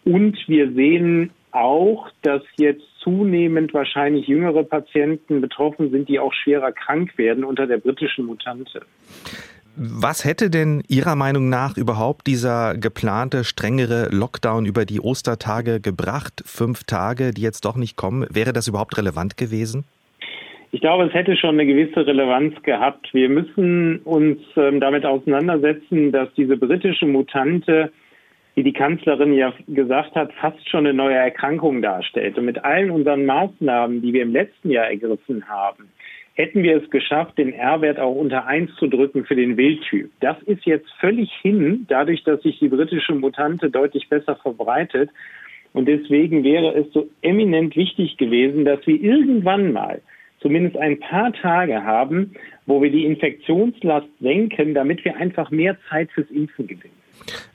Und 0.05 0.37
wir 0.47 0.71
sehen 0.71 1.31
auch, 1.51 2.09
dass 2.21 2.41
jetzt 2.57 2.83
zunehmend 2.99 3.73
wahrscheinlich 3.73 4.27
jüngere 4.27 4.63
Patienten 4.63 5.41
betroffen 5.41 5.91
sind, 5.91 6.07
die 6.07 6.19
auch 6.19 6.33
schwerer 6.33 6.71
krank 6.71 7.17
werden 7.17 7.43
unter 7.43 7.67
der 7.67 7.77
britischen 7.77 8.25
Mutante. 8.25 8.81
Was 9.81 10.25
hätte 10.25 10.49
denn 10.49 10.83
Ihrer 10.89 11.15
Meinung 11.15 11.47
nach 11.47 11.77
überhaupt 11.77 12.27
dieser 12.27 12.75
geplante 12.77 13.45
strengere 13.45 14.09
Lockdown 14.11 14.65
über 14.65 14.83
die 14.83 14.99
Ostertage 14.99 15.79
gebracht? 15.79 16.43
Fünf 16.45 16.83
Tage, 16.83 17.31
die 17.31 17.41
jetzt 17.41 17.63
doch 17.63 17.77
nicht 17.77 17.95
kommen. 17.95 18.27
Wäre 18.29 18.51
das 18.51 18.67
überhaupt 18.67 18.97
relevant 18.97 19.37
gewesen? 19.37 19.85
Ich 20.73 20.81
glaube, 20.81 21.05
es 21.05 21.13
hätte 21.13 21.37
schon 21.37 21.51
eine 21.51 21.65
gewisse 21.65 22.05
Relevanz 22.05 22.61
gehabt. 22.63 23.13
Wir 23.13 23.29
müssen 23.29 23.99
uns 23.99 24.39
ähm, 24.57 24.81
damit 24.81 25.05
auseinandersetzen, 25.05 26.11
dass 26.11 26.27
diese 26.35 26.57
britische 26.57 27.05
Mutante, 27.05 27.93
wie 28.55 28.63
die 28.63 28.73
Kanzlerin 28.73 29.31
ja 29.33 29.53
gesagt 29.69 30.13
hat, 30.15 30.33
fast 30.41 30.69
schon 30.69 30.87
eine 30.87 30.93
neue 30.93 31.15
Erkrankung 31.15 31.81
darstellt. 31.81 32.37
Und 32.37 32.43
mit 32.43 32.65
allen 32.65 32.91
unseren 32.91 33.25
Maßnahmen, 33.25 34.01
die 34.01 34.11
wir 34.11 34.23
im 34.23 34.33
letzten 34.33 34.71
Jahr 34.71 34.87
ergriffen 34.87 35.47
haben, 35.47 35.85
hätten 36.35 36.63
wir 36.63 36.81
es 36.81 36.89
geschafft, 36.89 37.37
den 37.37 37.53
R-Wert 37.53 37.99
auch 37.99 38.15
unter 38.15 38.45
1 38.45 38.75
zu 38.75 38.87
drücken 38.87 39.25
für 39.25 39.35
den 39.35 39.57
Wildtyp. 39.57 40.09
Das 40.19 40.41
ist 40.43 40.65
jetzt 40.65 40.89
völlig 40.99 41.31
hin, 41.41 41.85
dadurch, 41.89 42.23
dass 42.23 42.41
sich 42.41 42.59
die 42.59 42.69
britische 42.69 43.13
Mutante 43.13 43.69
deutlich 43.69 44.07
besser 44.09 44.35
verbreitet. 44.35 45.09
Und 45.73 45.87
deswegen 45.87 46.43
wäre 46.43 46.73
es 46.73 46.91
so 46.93 47.09
eminent 47.21 47.75
wichtig 47.75 48.17
gewesen, 48.17 48.65
dass 48.65 48.85
wir 48.87 48.99
irgendwann 48.99 49.71
mal 49.73 50.01
zumindest 50.39 50.77
ein 50.77 50.99
paar 50.99 51.33
Tage 51.33 51.83
haben, 51.83 52.33
wo 52.65 52.81
wir 52.81 52.89
die 52.89 53.05
Infektionslast 53.05 54.07
senken, 54.19 54.73
damit 54.73 55.03
wir 55.03 55.17
einfach 55.17 55.51
mehr 55.51 55.77
Zeit 55.89 56.11
fürs 56.11 56.29
Impfen 56.31 56.67
gewinnen. 56.67 56.93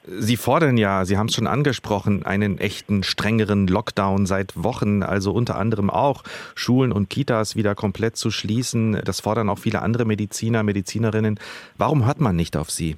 Sie 0.06 0.37
fordern 0.37 0.76
ja, 0.76 1.04
Sie 1.04 1.16
haben 1.16 1.28
es 1.28 1.35
schon 1.35 1.47
angesprochen, 1.47 2.26
einen 2.26 2.59
echten 2.59 3.02
strengeren 3.02 3.66
Lockdown 3.66 4.26
seit 4.26 4.52
Wochen, 4.62 5.02
also 5.02 5.33
unter 5.33 5.56
anderem 5.56 5.90
auch 5.90 6.23
Schulen 6.54 6.92
und 6.92 7.09
Kitas 7.11 7.56
wieder 7.56 7.75
komplett 7.75 8.16
zu 8.16 8.30
schließen. 8.30 9.00
Das 9.04 9.21
fordern 9.21 9.49
auch 9.49 9.59
viele 9.59 9.83
andere 9.83 10.04
Mediziner, 10.04 10.62
Medizinerinnen. 10.62 11.38
Warum 11.78 12.06
hört 12.06 12.21
man 12.21 12.37
nicht 12.37 12.56
auf 12.56 12.71
Sie? 12.71 12.97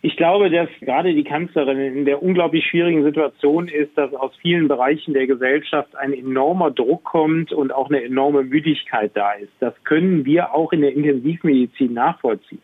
Ich 0.00 0.16
glaube, 0.16 0.48
dass 0.48 0.68
gerade 0.80 1.12
die 1.12 1.24
Kanzlerin 1.24 1.78
in 1.78 2.04
der 2.04 2.22
unglaublich 2.22 2.64
schwierigen 2.66 3.02
Situation 3.02 3.66
ist, 3.66 3.98
dass 3.98 4.14
aus 4.14 4.32
vielen 4.40 4.68
Bereichen 4.68 5.12
der 5.12 5.26
Gesellschaft 5.26 5.96
ein 5.96 6.12
enormer 6.12 6.70
Druck 6.70 7.02
kommt 7.02 7.52
und 7.52 7.72
auch 7.72 7.88
eine 7.88 8.04
enorme 8.04 8.44
Müdigkeit 8.44 9.10
da 9.14 9.32
ist. 9.32 9.52
Das 9.58 9.74
können 9.82 10.24
wir 10.24 10.54
auch 10.54 10.72
in 10.72 10.82
der 10.82 10.92
Intensivmedizin 10.92 11.94
nachvollziehen. 11.94 12.62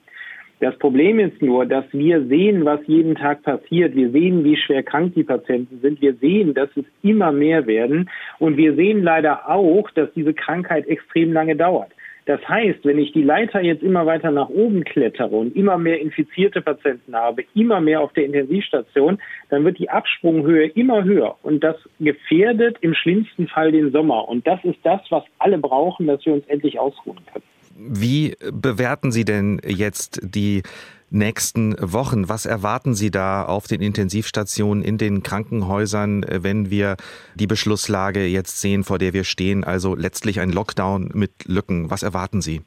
Das 0.64 0.78
Problem 0.78 1.18
ist 1.18 1.42
nur, 1.42 1.66
dass 1.66 1.84
wir 1.92 2.24
sehen, 2.24 2.64
was 2.64 2.80
jeden 2.86 3.16
Tag 3.16 3.42
passiert. 3.42 3.94
Wir 3.94 4.08
sehen, 4.12 4.44
wie 4.44 4.56
schwer 4.56 4.82
krank 4.82 5.12
die 5.14 5.22
Patienten 5.22 5.78
sind. 5.82 6.00
Wir 6.00 6.14
sehen, 6.14 6.54
dass 6.54 6.70
es 6.74 6.86
immer 7.02 7.32
mehr 7.32 7.66
werden. 7.66 8.08
Und 8.38 8.56
wir 8.56 8.74
sehen 8.74 9.02
leider 9.02 9.46
auch, 9.46 9.90
dass 9.90 10.10
diese 10.14 10.32
Krankheit 10.32 10.86
extrem 10.86 11.34
lange 11.34 11.54
dauert. 11.54 11.90
Das 12.24 12.40
heißt, 12.48 12.78
wenn 12.84 12.98
ich 12.98 13.12
die 13.12 13.22
Leiter 13.22 13.60
jetzt 13.60 13.82
immer 13.82 14.06
weiter 14.06 14.30
nach 14.30 14.48
oben 14.48 14.84
klettere 14.84 15.36
und 15.36 15.54
immer 15.54 15.76
mehr 15.76 16.00
infizierte 16.00 16.62
Patienten 16.62 17.14
habe, 17.14 17.44
immer 17.54 17.82
mehr 17.82 18.00
auf 18.00 18.14
der 18.14 18.24
Intensivstation, 18.24 19.18
dann 19.50 19.66
wird 19.66 19.78
die 19.78 19.90
Absprunghöhe 19.90 20.68
immer 20.68 21.04
höher. 21.04 21.36
Und 21.42 21.62
das 21.62 21.76
gefährdet 22.00 22.78
im 22.80 22.94
schlimmsten 22.94 23.48
Fall 23.48 23.70
den 23.70 23.92
Sommer. 23.92 24.26
Und 24.30 24.46
das 24.46 24.64
ist 24.64 24.78
das, 24.82 25.02
was 25.10 25.24
alle 25.38 25.58
brauchen, 25.58 26.06
dass 26.06 26.24
wir 26.24 26.32
uns 26.32 26.46
endlich 26.46 26.78
ausruhen 26.78 27.20
können. 27.30 27.44
Wie 27.76 28.36
bewerten 28.52 29.10
Sie 29.10 29.24
denn 29.24 29.60
jetzt 29.66 30.20
die 30.22 30.62
nächsten 31.10 31.74
Wochen? 31.80 32.28
Was 32.28 32.46
erwarten 32.46 32.94
Sie 32.94 33.10
da 33.10 33.44
auf 33.44 33.66
den 33.66 33.80
Intensivstationen, 33.80 34.82
in 34.82 34.98
den 34.98 35.22
Krankenhäusern, 35.22 36.24
wenn 36.28 36.70
wir 36.70 36.96
die 37.34 37.46
Beschlusslage 37.46 38.26
jetzt 38.26 38.60
sehen, 38.60 38.84
vor 38.84 38.98
der 38.98 39.12
wir 39.12 39.24
stehen? 39.24 39.64
Also 39.64 39.94
letztlich 39.94 40.40
ein 40.40 40.50
Lockdown 40.50 41.10
mit 41.14 41.32
Lücken. 41.46 41.90
Was 41.90 42.02
erwarten 42.02 42.40
Sie? 42.40 42.62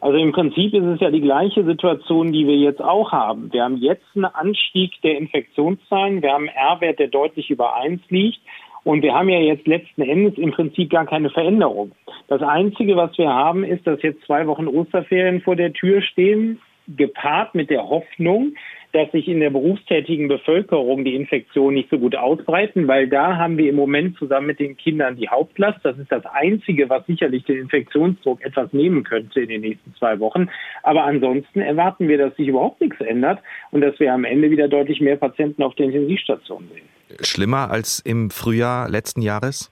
Also 0.00 0.16
im 0.18 0.32
Prinzip 0.32 0.74
ist 0.74 0.84
es 0.84 1.00
ja 1.00 1.10
die 1.10 1.20
gleiche 1.20 1.64
Situation, 1.64 2.32
die 2.32 2.46
wir 2.46 2.56
jetzt 2.56 2.80
auch 2.80 3.12
haben. 3.12 3.52
Wir 3.52 3.62
haben 3.62 3.76
jetzt 3.76 4.04
einen 4.14 4.24
Anstieg 4.24 4.92
der 5.02 5.16
Infektionszahlen. 5.16 6.22
Wir 6.22 6.32
haben 6.32 6.48
einen 6.48 6.56
R-Wert, 6.56 6.98
der 6.98 7.08
deutlich 7.08 7.50
über 7.50 7.76
1 7.76 8.00
liegt. 8.08 8.40
Und 8.84 9.02
wir 9.02 9.14
haben 9.14 9.28
ja 9.28 9.38
jetzt 9.38 9.66
letzten 9.68 10.02
Endes 10.02 10.36
im 10.38 10.50
Prinzip 10.50 10.90
gar 10.90 11.06
keine 11.06 11.30
Veränderung. 11.30 11.92
Das 12.32 12.40
Einzige, 12.40 12.96
was 12.96 13.18
wir 13.18 13.28
haben, 13.28 13.62
ist, 13.62 13.86
dass 13.86 14.00
jetzt 14.00 14.24
zwei 14.24 14.46
Wochen 14.46 14.66
Osterferien 14.66 15.42
vor 15.42 15.54
der 15.54 15.74
Tür 15.74 16.00
stehen, 16.00 16.62
gepaart 16.88 17.54
mit 17.54 17.68
der 17.68 17.86
Hoffnung, 17.86 18.54
dass 18.92 19.12
sich 19.12 19.28
in 19.28 19.40
der 19.40 19.50
berufstätigen 19.50 20.28
Bevölkerung 20.28 21.04
die 21.04 21.14
Infektionen 21.14 21.74
nicht 21.74 21.90
so 21.90 21.98
gut 21.98 22.16
ausbreiten, 22.16 22.88
weil 22.88 23.06
da 23.06 23.36
haben 23.36 23.58
wir 23.58 23.68
im 23.68 23.76
Moment 23.76 24.16
zusammen 24.16 24.46
mit 24.46 24.60
den 24.60 24.78
Kindern 24.78 25.16
die 25.16 25.28
Hauptlast. 25.28 25.80
Das 25.82 25.98
ist 25.98 26.10
das 26.10 26.24
Einzige, 26.24 26.88
was 26.88 27.04
sicherlich 27.04 27.44
den 27.44 27.58
Infektionsdruck 27.58 28.40
etwas 28.40 28.72
nehmen 28.72 29.04
könnte 29.04 29.42
in 29.42 29.50
den 29.50 29.60
nächsten 29.60 29.94
zwei 29.96 30.18
Wochen. 30.18 30.48
Aber 30.84 31.04
ansonsten 31.04 31.60
erwarten 31.60 32.08
wir, 32.08 32.16
dass 32.16 32.34
sich 32.36 32.48
überhaupt 32.48 32.80
nichts 32.80 32.98
ändert 33.02 33.40
und 33.72 33.82
dass 33.82 34.00
wir 34.00 34.10
am 34.10 34.24
Ende 34.24 34.50
wieder 34.50 34.68
deutlich 34.68 35.02
mehr 35.02 35.16
Patienten 35.16 35.62
auf 35.62 35.74
der 35.74 35.84
Intensivstation 35.84 36.66
sehen. 36.72 36.88
Schlimmer 37.20 37.70
als 37.70 38.00
im 38.00 38.30
Frühjahr 38.30 38.88
letzten 38.88 39.20
Jahres? 39.20 39.71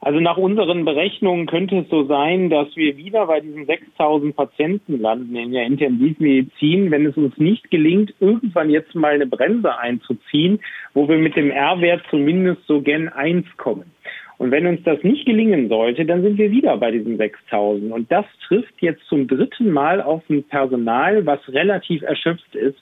Also 0.00 0.20
nach 0.20 0.36
unseren 0.36 0.84
Berechnungen 0.84 1.46
könnte 1.46 1.78
es 1.78 1.88
so 1.88 2.04
sein, 2.04 2.50
dass 2.50 2.68
wir 2.76 2.96
wieder 2.96 3.26
bei 3.26 3.40
diesen 3.40 3.66
6000 3.66 4.36
Patienten 4.36 5.00
landen 5.00 5.34
in 5.34 5.52
der 5.52 5.66
Intensivmedizin, 5.66 6.90
wenn 6.90 7.06
es 7.06 7.16
uns 7.16 7.36
nicht 7.38 7.70
gelingt, 7.70 8.14
irgendwann 8.20 8.70
jetzt 8.70 8.94
mal 8.94 9.14
eine 9.14 9.26
Bremse 9.26 9.76
einzuziehen, 9.78 10.60
wo 10.94 11.08
wir 11.08 11.18
mit 11.18 11.34
dem 11.34 11.50
R-Wert 11.50 12.02
zumindest 12.10 12.66
so 12.66 12.82
gen 12.82 13.08
1 13.08 13.46
kommen. 13.56 13.90
Und 14.38 14.50
wenn 14.50 14.66
uns 14.66 14.82
das 14.84 15.02
nicht 15.02 15.24
gelingen 15.24 15.68
sollte, 15.68 16.04
dann 16.04 16.22
sind 16.22 16.36
wir 16.36 16.50
wieder 16.50 16.76
bei 16.76 16.90
diesen 16.90 17.16
6000. 17.16 17.90
Und 17.90 18.12
das 18.12 18.26
trifft 18.46 18.74
jetzt 18.80 19.04
zum 19.08 19.26
dritten 19.26 19.70
Mal 19.70 20.02
auf 20.02 20.22
ein 20.28 20.44
Personal, 20.44 21.24
was 21.24 21.40
relativ 21.48 22.02
erschöpft 22.02 22.54
ist. 22.54 22.78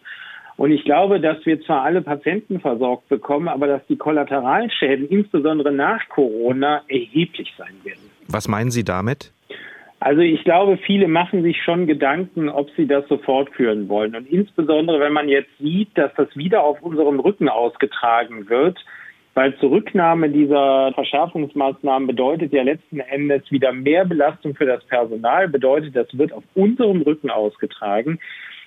Und 0.57 0.71
ich 0.71 0.85
glaube, 0.85 1.21
dass 1.21 1.45
wir 1.45 1.61
zwar 1.63 1.83
alle 1.83 2.01
Patienten 2.03 2.61
versorgt 2.61 3.09
bekommen, 3.09 3.49
aber 3.49 3.67
dass 3.67 3.87
die 3.89 3.97
Kollateralschäden, 3.97 5.09
insbesondere 5.09 5.73
nach 5.73 6.09
Corona, 6.09 6.83
erheblich 6.89 7.53
sein 7.59 7.75
werden. 7.83 8.11
Was 8.29 8.47
meinen 8.47 8.71
Sie 8.71 8.85
damit? 8.85 9.33
Also 10.01 10.21
ich 10.21 10.45
glaube, 10.45 10.77
viele 10.77 11.09
machen 11.09 11.43
sich 11.43 11.63
schon 11.63 11.87
Gedanken, 11.87 12.51
ob 12.51 12.69
sie 12.77 12.87
das 12.87 13.09
so 13.09 13.17
fortführen 13.17 13.89
wollen. 13.89 14.15
Und 14.15 14.27
insbesondere, 14.27 15.01
wenn 15.01 15.15
man 15.15 15.31
jetzt 15.31 15.51
sieht, 15.59 15.97
dass 15.97 16.13
das 16.15 16.29
wieder 16.37 16.63
auf 16.63 16.83
unserem 16.83 17.21
Rücken 17.21 17.49
ausgetragen 17.49 18.49
wird, 18.51 18.79
weil 19.33 19.57
Zurücknahme 19.57 20.29
dieser 20.29 20.93
Verschärfungsmaßnahmen 20.93 22.07
bedeutet 22.07 22.53
ja 22.53 22.63
letzten 22.63 23.01
Endes 23.01 23.51
wieder 23.51 23.73
mehr 23.73 24.05
Belastung 24.05 24.55
für 24.55 24.67
das 24.67 24.85
Personal, 24.85 25.49
bedeutet, 25.49 25.97
das 25.97 26.07
wird 26.17 26.33
auf 26.33 26.45
unserem 26.55 27.01
Rücken 27.03 27.31
ausgetragen. 27.31 28.21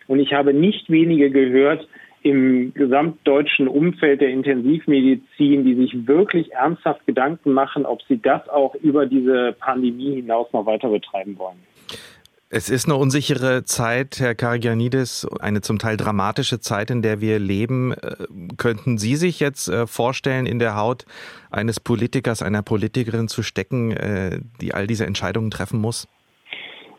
Und 0.08 0.20
ich 0.20 0.34
habe 0.34 0.54
nicht 0.54 0.90
wenige 0.90 1.30
gehört 1.30 1.88
im 2.24 2.74
gesamtdeutschen 2.74 3.68
Umfeld 3.68 4.22
der 4.22 4.30
Intensivmedizin, 4.30 5.64
die 5.64 5.76
sich 5.76 6.08
wirklich 6.08 6.52
ernsthaft 6.52 7.06
Gedanken 7.06 7.54
machen, 7.54 7.86
ob 7.86 8.02
sie 8.04 8.20
das 8.22 8.48
auch 8.50 8.76
über 8.76 9.06
diese 9.06 9.56
Pandemie 9.60 10.16
hinaus 10.16 10.52
noch 10.52 10.66
weiter 10.66 10.90
betreiben 10.90 11.38
wollen. 11.38 11.58
Es 12.50 12.70
ist 12.70 12.86
eine 12.86 12.96
unsichere 12.96 13.66
Zeit, 13.66 14.22
Herr 14.22 14.34
Karagianidis, 14.34 15.28
eine 15.42 15.60
zum 15.60 15.80
Teil 15.80 15.98
dramatische 15.98 16.62
Zeit, 16.62 16.90
in 16.92 17.02
der 17.02 17.20
wir 17.20 17.40
leben. 17.40 17.92
Äh, 17.92 18.16
könnten 18.56 18.98
Sie 18.98 19.18
sich 19.18 19.42
jetzt 19.42 19.68
äh, 19.68 19.86
vorstellen, 19.86 20.46
in 20.46 20.58
der 20.58 20.78
Haut 20.78 21.06
eines 21.52 21.82
Politikers, 21.82 22.42
einer 22.42 22.62
Politikerin 22.62 23.28
zu 23.28 23.44
stecken, 23.44 23.92
äh, 23.92 24.40
die 24.62 24.74
all 24.74 24.88
diese 24.88 25.06
Entscheidungen 25.06 25.52
treffen 25.52 25.82
muss? 25.82 26.08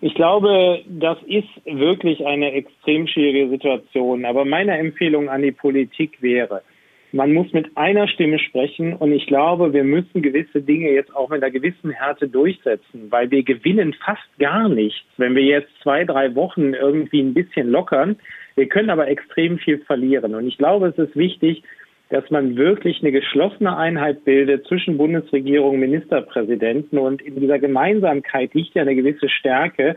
Ich 0.00 0.14
glaube, 0.14 0.80
das 0.86 1.18
ist 1.26 1.48
wirklich 1.64 2.24
eine 2.24 2.52
extrem 2.52 3.08
schwierige 3.08 3.48
Situation. 3.48 4.24
Aber 4.24 4.44
meine 4.44 4.78
Empfehlung 4.78 5.28
an 5.28 5.42
die 5.42 5.52
Politik 5.52 6.22
wäre, 6.22 6.62
man 7.10 7.32
muss 7.32 7.52
mit 7.52 7.76
einer 7.76 8.06
Stimme 8.06 8.38
sprechen 8.38 8.92
und 8.92 9.12
ich 9.12 9.26
glaube, 9.26 9.72
wir 9.72 9.82
müssen 9.82 10.20
gewisse 10.20 10.60
Dinge 10.60 10.90
jetzt 10.90 11.14
auch 11.16 11.30
mit 11.30 11.42
einer 11.42 11.50
gewissen 11.50 11.90
Härte 11.90 12.28
durchsetzen, 12.28 13.10
weil 13.10 13.30
wir 13.30 13.42
gewinnen 13.42 13.94
fast 14.04 14.28
gar 14.38 14.68
nichts, 14.68 15.00
wenn 15.16 15.34
wir 15.34 15.42
jetzt 15.42 15.70
zwei, 15.82 16.04
drei 16.04 16.34
Wochen 16.34 16.74
irgendwie 16.74 17.20
ein 17.20 17.34
bisschen 17.34 17.70
lockern. 17.70 18.16
Wir 18.56 18.68
können 18.68 18.90
aber 18.90 19.08
extrem 19.08 19.58
viel 19.58 19.78
verlieren. 19.78 20.34
Und 20.34 20.46
ich 20.46 20.58
glaube, 20.58 20.88
es 20.88 20.98
ist 20.98 21.16
wichtig, 21.16 21.62
dass 22.10 22.30
man 22.30 22.56
wirklich 22.56 23.02
eine 23.02 23.12
geschlossene 23.12 23.76
Einheit 23.76 24.24
bildet 24.24 24.66
zwischen 24.66 24.96
Bundesregierung 24.96 25.74
und 25.74 25.80
Ministerpräsidenten. 25.80 26.98
Und 26.98 27.20
in 27.20 27.38
dieser 27.38 27.58
Gemeinsamkeit 27.58 28.54
liegt 28.54 28.74
ja 28.74 28.82
eine 28.82 28.94
gewisse 28.94 29.28
Stärke. 29.28 29.94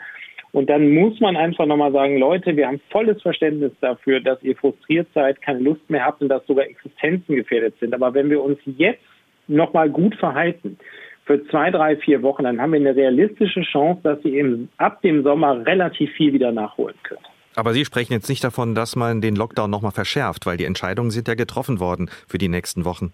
Und 0.51 0.69
dann 0.69 0.93
muss 0.93 1.19
man 1.21 1.37
einfach 1.37 1.65
nochmal 1.65 1.93
sagen, 1.93 2.17
Leute, 2.17 2.57
wir 2.57 2.67
haben 2.67 2.81
volles 2.89 3.21
Verständnis 3.21 3.71
dafür, 3.79 4.19
dass 4.19 4.43
ihr 4.43 4.57
frustriert 4.57 5.07
seid, 5.13 5.41
keine 5.41 5.59
Lust 5.59 5.89
mehr 5.89 6.05
habt 6.05 6.21
und 6.21 6.27
dass 6.27 6.45
sogar 6.45 6.65
Existenzen 6.65 7.37
gefährdet 7.37 7.75
sind. 7.79 7.93
Aber 7.93 8.13
wenn 8.13 8.29
wir 8.29 8.41
uns 8.41 8.59
jetzt 8.65 9.01
nochmal 9.47 9.89
gut 9.89 10.15
verhalten, 10.15 10.77
für 11.25 11.45
zwei, 11.47 11.71
drei, 11.71 11.95
vier 11.95 12.23
Wochen, 12.23 12.43
dann 12.43 12.59
haben 12.59 12.73
wir 12.73 12.79
eine 12.79 12.95
realistische 12.95 13.61
Chance, 13.61 14.01
dass 14.03 14.25
ihr 14.25 14.33
eben 14.33 14.69
ab 14.77 15.01
dem 15.01 15.23
Sommer 15.23 15.65
relativ 15.65 16.11
viel 16.13 16.33
wieder 16.33 16.51
nachholen 16.51 16.97
könnt. 17.03 17.30
Aber 17.55 17.73
Sie 17.73 17.85
sprechen 17.85 18.13
jetzt 18.13 18.29
nicht 18.29 18.43
davon, 18.43 18.75
dass 18.75 18.95
man 18.95 19.21
den 19.21 19.35
Lockdown 19.35 19.69
nochmal 19.69 19.91
verschärft, 19.91 20.45
weil 20.45 20.57
die 20.57 20.65
Entscheidungen 20.65 21.11
sind 21.11 21.27
ja 21.27 21.35
getroffen 21.35 21.79
worden 21.79 22.09
für 22.27 22.37
die 22.37 22.47
nächsten 22.47 22.85
Wochen. 22.85 23.13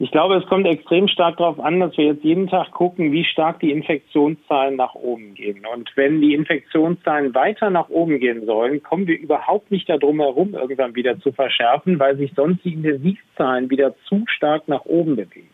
Ich 0.00 0.10
glaube, 0.10 0.34
es 0.34 0.46
kommt 0.46 0.66
extrem 0.66 1.06
stark 1.06 1.36
darauf 1.36 1.60
an, 1.60 1.78
dass 1.78 1.96
wir 1.96 2.06
jetzt 2.06 2.24
jeden 2.24 2.48
Tag 2.48 2.72
gucken, 2.72 3.12
wie 3.12 3.24
stark 3.24 3.60
die 3.60 3.70
Infektionszahlen 3.70 4.74
nach 4.74 4.94
oben 4.94 5.34
gehen. 5.34 5.64
Und 5.72 5.90
wenn 5.94 6.20
die 6.20 6.34
Infektionszahlen 6.34 7.32
weiter 7.34 7.70
nach 7.70 7.88
oben 7.90 8.18
gehen 8.18 8.44
sollen, 8.44 8.82
kommen 8.82 9.06
wir 9.06 9.18
überhaupt 9.18 9.70
nicht 9.70 9.88
darum 9.88 10.20
herum, 10.20 10.54
irgendwann 10.54 10.96
wieder 10.96 11.20
zu 11.20 11.30
verschärfen, 11.30 12.00
weil 12.00 12.16
sich 12.16 12.32
sonst 12.34 12.64
die 12.64 12.74
Intensivzahlen 12.74 13.70
wieder 13.70 13.94
zu 14.08 14.24
stark 14.26 14.66
nach 14.66 14.84
oben 14.84 15.14
bewegen. 15.14 15.53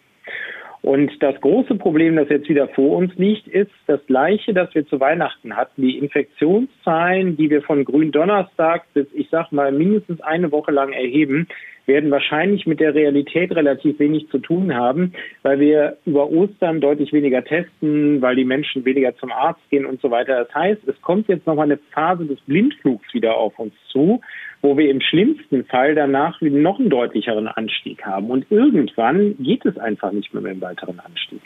Und 0.83 1.11
das 1.23 1.39
große 1.41 1.75
Problem, 1.75 2.17
das 2.17 2.31
jetzt 2.31 2.49
wieder 2.49 2.69
vor 2.69 2.97
uns 2.97 3.15
liegt, 3.17 3.47
ist 3.49 3.71
das 3.87 4.01
gleiche, 4.07 4.55
das 4.55 4.75
wir 4.75 4.87
zu 4.87 4.99
Weihnachten 4.99 5.55
hatten. 5.55 5.83
Die 5.83 5.99
Infektionszahlen, 5.99 7.37
die 7.37 7.51
wir 7.51 7.63
von 7.63 7.85
Gründonnerstag 7.85 8.85
bis, 8.95 9.07
ich 9.13 9.29
sag 9.31 9.53
mal, 9.53 9.73
mindestens 9.73 10.23
eine 10.23 10.51
Woche 10.53 10.73
lang 10.73 10.93
erheben, 10.93 11.49
werden 11.91 12.13
wahrscheinlich 12.13 12.67
mit 12.67 12.79
der 12.79 12.95
Realität 12.95 13.51
relativ 13.55 13.99
wenig 13.99 14.29
zu 14.31 14.39
tun 14.39 14.75
haben, 14.75 15.13
weil 15.43 15.59
wir 15.59 15.97
über 16.07 16.31
Ostern 16.31 16.81
deutlich 16.81 17.13
weniger 17.13 17.43
testen, 17.45 18.23
weil 18.23 18.37
die 18.37 18.45
Menschen 18.45 18.85
weniger 18.85 19.17
zum 19.17 19.33
Arzt 19.33 19.61
gehen 19.71 19.85
und 19.85 20.01
so 20.01 20.11
weiter. 20.11 20.45
Das 20.45 20.55
heißt, 20.55 20.87
es 20.87 21.01
kommt 21.03 21.29
jetzt 21.29 21.47
nochmal 21.47 21.67
eine 21.67 21.81
Phase 21.93 22.25
des 22.27 22.41
Blindflugs 22.43 23.13
wieder 23.13 23.37
auf 23.37 23.59
uns 23.59 23.75
zu, 23.89 24.21
wo 24.63 24.77
wir 24.79 24.89
im 24.89 25.01
schlimmsten 25.01 25.65
Fall 25.65 25.97
danach 25.97 26.41
noch 26.41 26.79
einen 26.79 26.91
deutlicheren 26.91 27.49
Anstieg 27.49 28.05
haben. 28.05 28.31
Und 28.31 28.47
irgendwann 28.51 29.37
geht 29.39 29.67
es 29.67 29.77
einfach 29.77 30.13
nicht 30.13 30.33
mehr 30.33 30.43
mit 30.43 30.53
einem 30.53 30.61
weiteren 30.61 31.01
Anstieg. 31.01 31.41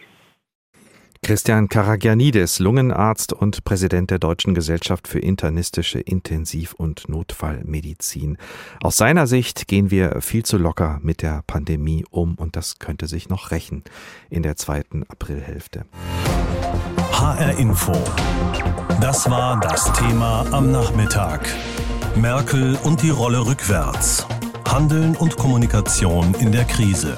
Christian 1.24 1.70
Karagianidis, 1.70 2.58
Lungenarzt 2.58 3.32
und 3.32 3.64
Präsident 3.64 4.10
der 4.10 4.18
Deutschen 4.18 4.54
Gesellschaft 4.54 5.08
für 5.08 5.20
internistische 5.20 5.98
Intensiv- 5.98 6.74
und 6.74 7.08
Notfallmedizin. 7.08 8.36
Aus 8.82 8.98
seiner 8.98 9.26
Sicht 9.26 9.66
gehen 9.66 9.90
wir 9.90 10.20
viel 10.20 10.44
zu 10.44 10.58
locker 10.58 11.00
mit 11.02 11.22
der 11.22 11.42
Pandemie 11.46 12.04
um 12.10 12.34
und 12.34 12.56
das 12.56 12.78
könnte 12.78 13.06
sich 13.06 13.30
noch 13.30 13.52
rächen 13.52 13.84
in 14.28 14.42
der 14.42 14.56
zweiten 14.56 15.02
Aprilhälfte. 15.04 15.86
HR 17.12 17.56
Info. 17.58 17.96
Das 19.00 19.30
war 19.30 19.58
das 19.60 19.90
Thema 19.94 20.44
am 20.50 20.72
Nachmittag. 20.72 21.48
Merkel 22.16 22.76
und 22.84 23.00
die 23.00 23.08
Rolle 23.08 23.46
rückwärts. 23.46 24.26
Handeln 24.66 25.16
und 25.16 25.38
Kommunikation 25.38 26.34
in 26.34 26.52
der 26.52 26.64
Krise. 26.64 27.16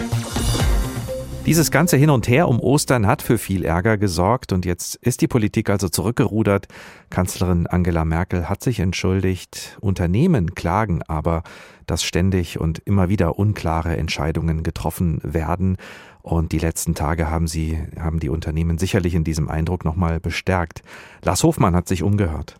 Dieses 1.47 1.71
ganze 1.71 1.97
Hin 1.97 2.11
und 2.11 2.27
Her 2.27 2.49
um 2.49 2.59
Ostern 2.59 3.07
hat 3.07 3.23
für 3.23 3.39
viel 3.39 3.65
Ärger 3.65 3.99
gesorgt 3.99 4.53
und 4.53 4.67
jetzt 4.67 4.97
ist 4.97 5.21
die 5.21 5.29
Politik 5.29 5.71
also 5.71 5.89
zurückgerudert. 5.89 6.67
Kanzlerin 7.09 7.69
Angela 7.69 8.05
Merkel 8.05 8.49
hat 8.49 8.65
sich 8.65 8.81
entschuldigt. 8.81 9.79
Unternehmen 9.81 10.57
klagen 10.57 11.05
aber, 11.07 11.45
dass 11.87 12.03
ständig 12.03 12.59
und 12.59 12.81
immer 12.81 13.09
wieder 13.09 13.39
unklare 13.39 13.97
Entscheidungen 13.97 14.65
getroffen 14.65 15.21
werden. 15.23 15.77
Und 16.21 16.51
die 16.51 16.59
letzten 16.59 16.97
Tage 16.97 17.31
haben 17.31 17.47
sie, 17.47 17.79
haben 17.97 18.19
die 18.19 18.29
Unternehmen 18.29 18.77
sicherlich 18.77 19.15
in 19.15 19.23
diesem 19.23 19.49
Eindruck 19.49 19.85
nochmal 19.85 20.19
bestärkt. 20.19 20.83
Lars 21.23 21.45
Hofmann 21.45 21.77
hat 21.77 21.87
sich 21.87 22.03
umgehört. 22.03 22.57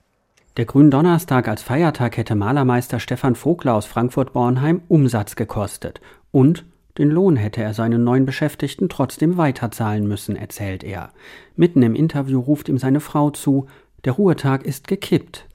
Der 0.57 0.65
Gründonnerstag 0.65 1.49
als 1.49 1.61
Feiertag 1.61 2.17
hätte 2.17 2.37
Malermeister 2.37 3.01
Stefan 3.01 3.35
Vogler 3.35 3.75
aus 3.75 3.87
Frankfurt-Bornheim 3.87 4.83
Umsatz 4.87 5.35
gekostet 5.35 6.01
und 6.31 6.65
den 6.99 7.11
Lohn 7.11 7.37
hätte 7.37 7.63
er 7.63 7.75
seinen 7.75 8.05
neuen 8.05 8.27
Beschäftigten 8.27 8.89
trotzdem 8.89 9.37
weiterzahlen 9.37 10.07
müssen, 10.07 10.37
erzählt 10.37 10.85
er. 10.85 11.11
Mitten 11.55 11.83
im 11.83 11.95
Interview 11.95 12.41
ruft 12.41 12.69
ihm 12.69 12.79
seine 12.79 13.01
Frau 13.01 13.31
zu, 13.31 13.67
der 14.05 14.13
Ruhetag 14.13 14.65
ist 14.65 14.89
gekippt. 14.89 15.47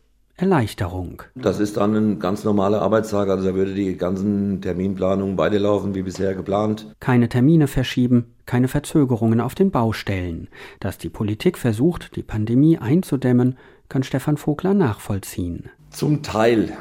Erleichterung. 0.42 1.22
Das 1.36 1.60
ist 1.60 1.78
dann 1.78 1.96
ein 1.96 2.20
ganz 2.20 2.44
normaler 2.44 2.82
Arbeitstag, 2.82 3.30
also 3.30 3.50
da 3.50 3.54
würde 3.54 3.76
die 3.76 3.96
ganzen 3.96 4.60
Terminplanungen 4.60 5.36
beide 5.36 5.60
laufen 5.60 5.94
wie 5.94 6.02
bisher 6.02 6.34
geplant. 6.34 6.96
Keine 7.00 7.30
Termine 7.30 7.68
verschieben, 7.68 8.34
keine 8.48 8.68
Verzögerungen 8.68 9.40
auf 9.40 9.54
den 9.54 9.70
Baustellen. 9.70 10.48
Dass 10.80 10.98
die 10.98 11.10
Politik 11.10 11.60
versucht, 11.60 12.16
die 12.16 12.24
Pandemie 12.24 12.80
einzudämmen, 12.80 13.56
kann 13.88 14.02
Stefan 14.04 14.38
Vogler 14.38 14.74
nachvollziehen. 14.74 15.70
Zum 15.92 16.24
Teil. 16.24 16.74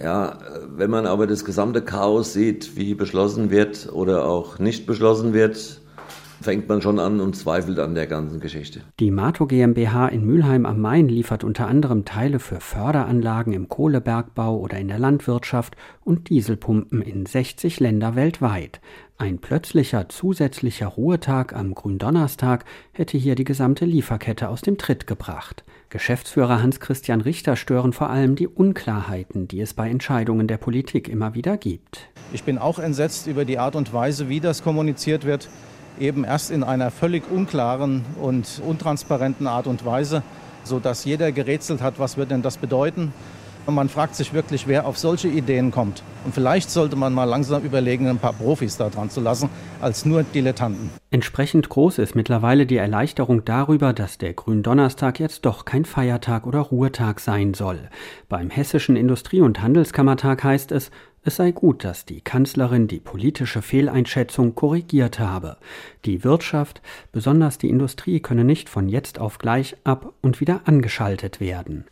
Ja, 0.00 0.38
wenn 0.74 0.90
man 0.90 1.06
aber 1.06 1.26
das 1.26 1.44
gesamte 1.44 1.82
Chaos 1.82 2.32
sieht, 2.32 2.76
wie 2.76 2.94
beschlossen 2.94 3.50
wird 3.50 3.92
oder 3.92 4.24
auch 4.24 4.58
nicht 4.58 4.86
beschlossen 4.86 5.34
wird, 5.34 5.81
fängt 6.42 6.68
man 6.68 6.82
schon 6.82 6.98
an 6.98 7.20
und 7.20 7.36
zweifelt 7.36 7.78
an 7.78 7.94
der 7.94 8.06
ganzen 8.06 8.40
Geschichte. 8.40 8.80
Die 9.00 9.10
Mato 9.10 9.46
GmbH 9.46 10.08
in 10.08 10.24
Mülheim 10.24 10.66
am 10.66 10.80
Main 10.80 11.08
liefert 11.08 11.44
unter 11.44 11.66
anderem 11.66 12.04
Teile 12.04 12.38
für 12.38 12.60
Förderanlagen 12.60 13.52
im 13.52 13.68
Kohlebergbau 13.68 14.58
oder 14.58 14.78
in 14.78 14.88
der 14.88 14.98
Landwirtschaft 14.98 15.76
und 16.04 16.28
Dieselpumpen 16.28 17.02
in 17.02 17.26
60 17.26 17.80
Länder 17.80 18.16
weltweit. 18.16 18.80
Ein 19.18 19.38
plötzlicher 19.38 20.08
zusätzlicher 20.08 20.88
Ruhetag 20.88 21.54
am 21.54 21.74
Gründonnerstag 21.74 22.64
hätte 22.92 23.16
hier 23.16 23.36
die 23.36 23.44
gesamte 23.44 23.84
Lieferkette 23.84 24.48
aus 24.48 24.62
dem 24.62 24.78
Tritt 24.78 25.06
gebracht. 25.06 25.64
Geschäftsführer 25.90 26.60
Hans-Christian 26.60 27.20
Richter 27.20 27.54
stören 27.54 27.92
vor 27.92 28.10
allem 28.10 28.34
die 28.34 28.48
Unklarheiten, 28.48 29.46
die 29.46 29.60
es 29.60 29.74
bei 29.74 29.90
Entscheidungen 29.90 30.48
der 30.48 30.56
Politik 30.56 31.08
immer 31.08 31.34
wieder 31.34 31.56
gibt. 31.56 32.08
Ich 32.32 32.44
bin 32.44 32.58
auch 32.58 32.78
entsetzt 32.78 33.26
über 33.26 33.44
die 33.44 33.58
Art 33.58 33.76
und 33.76 33.92
Weise, 33.92 34.28
wie 34.28 34.40
das 34.40 34.64
kommuniziert 34.64 35.24
wird, 35.24 35.48
eben 35.98 36.24
erst 36.24 36.50
in 36.50 36.62
einer 36.62 36.90
völlig 36.90 37.30
unklaren 37.30 38.04
und 38.20 38.60
untransparenten 38.66 39.46
Art 39.46 39.66
und 39.66 39.84
Weise, 39.84 40.22
sodass 40.64 41.04
jeder 41.04 41.32
gerätselt 41.32 41.82
hat, 41.82 41.98
was 41.98 42.16
wird 42.16 42.30
denn 42.30 42.42
das 42.42 42.56
bedeuten. 42.56 43.12
Und 43.64 43.76
man 43.76 43.88
fragt 43.88 44.16
sich 44.16 44.32
wirklich, 44.32 44.66
wer 44.66 44.86
auf 44.86 44.98
solche 44.98 45.28
Ideen 45.28 45.70
kommt. 45.70 46.02
Und 46.24 46.34
vielleicht 46.34 46.68
sollte 46.68 46.96
man 46.96 47.12
mal 47.12 47.24
langsam 47.24 47.62
überlegen, 47.62 48.08
ein 48.08 48.18
paar 48.18 48.32
Profis 48.32 48.76
da 48.76 48.88
dran 48.88 49.08
zu 49.08 49.20
lassen, 49.20 49.50
als 49.80 50.04
nur 50.04 50.24
Dilettanten. 50.24 50.90
Entsprechend 51.12 51.68
groß 51.68 51.98
ist 51.98 52.16
mittlerweile 52.16 52.66
die 52.66 52.76
Erleichterung 52.76 53.44
darüber, 53.44 53.92
dass 53.92 54.18
der 54.18 54.32
Gründonnerstag 54.32 55.20
jetzt 55.20 55.46
doch 55.46 55.64
kein 55.64 55.84
Feiertag 55.84 56.44
oder 56.46 56.58
Ruhetag 56.58 57.20
sein 57.20 57.54
soll. 57.54 57.88
Beim 58.28 58.50
Hessischen 58.50 58.96
Industrie- 58.96 59.42
und 59.42 59.62
Handelskammertag 59.62 60.42
heißt 60.42 60.72
es, 60.72 60.90
es 61.24 61.36
sei 61.36 61.52
gut, 61.52 61.84
dass 61.84 62.04
die 62.04 62.20
Kanzlerin 62.20 62.88
die 62.88 62.98
politische 62.98 63.62
Fehleinschätzung 63.62 64.54
korrigiert 64.56 65.20
habe. 65.20 65.56
Die 66.04 66.24
Wirtschaft, 66.24 66.82
besonders 67.12 67.58
die 67.58 67.70
Industrie, 67.70 68.20
könne 68.20 68.42
nicht 68.44 68.68
von 68.68 68.88
jetzt 68.88 69.20
auf 69.20 69.38
gleich 69.38 69.76
ab 69.84 70.12
und 70.20 70.40
wieder 70.40 70.62
angeschaltet 70.64 71.38
werden. 71.38 71.84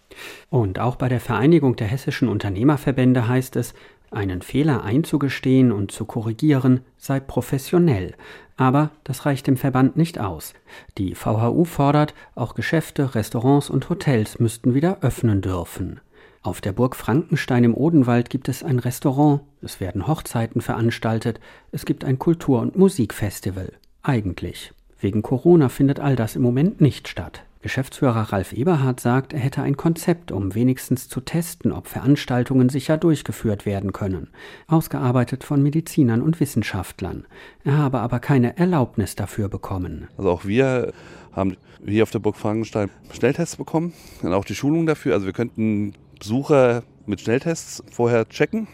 Und 0.48 0.80
auch 0.80 0.96
bei 0.96 1.08
der 1.08 1.20
Vereinigung 1.20 1.76
der 1.76 1.86
hessischen 1.86 2.28
Unternehmerverbände 2.28 3.28
heißt 3.28 3.54
es, 3.54 3.74
einen 4.10 4.42
Fehler 4.42 4.82
einzugestehen 4.82 5.70
und 5.70 5.92
zu 5.92 6.04
korrigieren 6.04 6.80
sei 6.96 7.20
professionell. 7.20 8.14
Aber 8.56 8.90
das 9.04 9.24
reicht 9.24 9.46
dem 9.46 9.56
Verband 9.56 9.96
nicht 9.96 10.18
aus. 10.18 10.54
Die 10.98 11.14
VHU 11.14 11.64
fordert, 11.64 12.14
auch 12.34 12.54
Geschäfte, 12.54 13.14
Restaurants 13.14 13.70
und 13.70 13.88
Hotels 13.88 14.40
müssten 14.40 14.74
wieder 14.74 14.98
öffnen 15.02 15.40
dürfen. 15.40 16.00
Auf 16.42 16.62
der 16.62 16.72
Burg 16.72 16.96
Frankenstein 16.96 17.64
im 17.64 17.74
Odenwald 17.74 18.30
gibt 18.30 18.48
es 18.48 18.62
ein 18.62 18.78
Restaurant, 18.78 19.42
es 19.60 19.78
werden 19.78 20.06
Hochzeiten 20.06 20.62
veranstaltet, 20.62 21.38
es 21.70 21.84
gibt 21.84 22.02
ein 22.02 22.18
Kultur- 22.18 22.62
und 22.62 22.78
Musikfestival. 22.78 23.74
Eigentlich. 24.02 24.72
Wegen 24.98 25.20
Corona 25.20 25.68
findet 25.68 26.00
all 26.00 26.16
das 26.16 26.36
im 26.36 26.42
Moment 26.42 26.80
nicht 26.80 27.08
statt. 27.08 27.44
Geschäftsführer 27.60 28.32
Ralf 28.32 28.54
Eberhardt 28.54 29.00
sagt, 29.00 29.34
er 29.34 29.38
hätte 29.38 29.60
ein 29.60 29.76
Konzept, 29.76 30.32
um 30.32 30.54
wenigstens 30.54 31.10
zu 31.10 31.20
testen, 31.20 31.72
ob 31.72 31.88
Veranstaltungen 31.88 32.70
sicher 32.70 32.96
durchgeführt 32.96 33.66
werden 33.66 33.92
können, 33.92 34.28
ausgearbeitet 34.66 35.44
von 35.44 35.62
Medizinern 35.62 36.22
und 36.22 36.40
Wissenschaftlern. 36.40 37.26
Er 37.64 37.76
habe 37.76 38.00
aber 38.00 38.18
keine 38.18 38.56
Erlaubnis 38.56 39.14
dafür 39.14 39.50
bekommen. 39.50 40.08
Also 40.16 40.30
auch 40.30 40.46
wir 40.46 40.94
haben 41.32 41.58
hier 41.84 42.02
auf 42.02 42.10
der 42.10 42.20
Burg 42.20 42.36
Frankenstein 42.36 42.88
Schnelltests 43.12 43.56
bekommen 43.56 43.92
und 44.22 44.32
auch 44.32 44.46
die 44.46 44.54
Schulung 44.54 44.86
dafür. 44.86 45.12
Also 45.12 45.26
wir 45.26 45.34
könnten 45.34 45.92
Besucher 46.20 46.84
mit 47.06 47.20
Schnelltests 47.22 47.82
vorher 47.90 48.28
checken. 48.28 48.68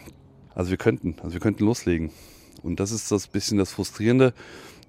Also 0.53 0.69
wir 0.69 0.77
könnten, 0.77 1.15
also 1.23 1.33
wir 1.33 1.39
könnten 1.39 1.65
loslegen. 1.65 2.11
Und 2.61 2.79
das 2.79 2.91
ist 2.91 3.11
das 3.11 3.27
bisschen 3.27 3.57
das 3.57 3.71
Frustrierende, 3.71 4.33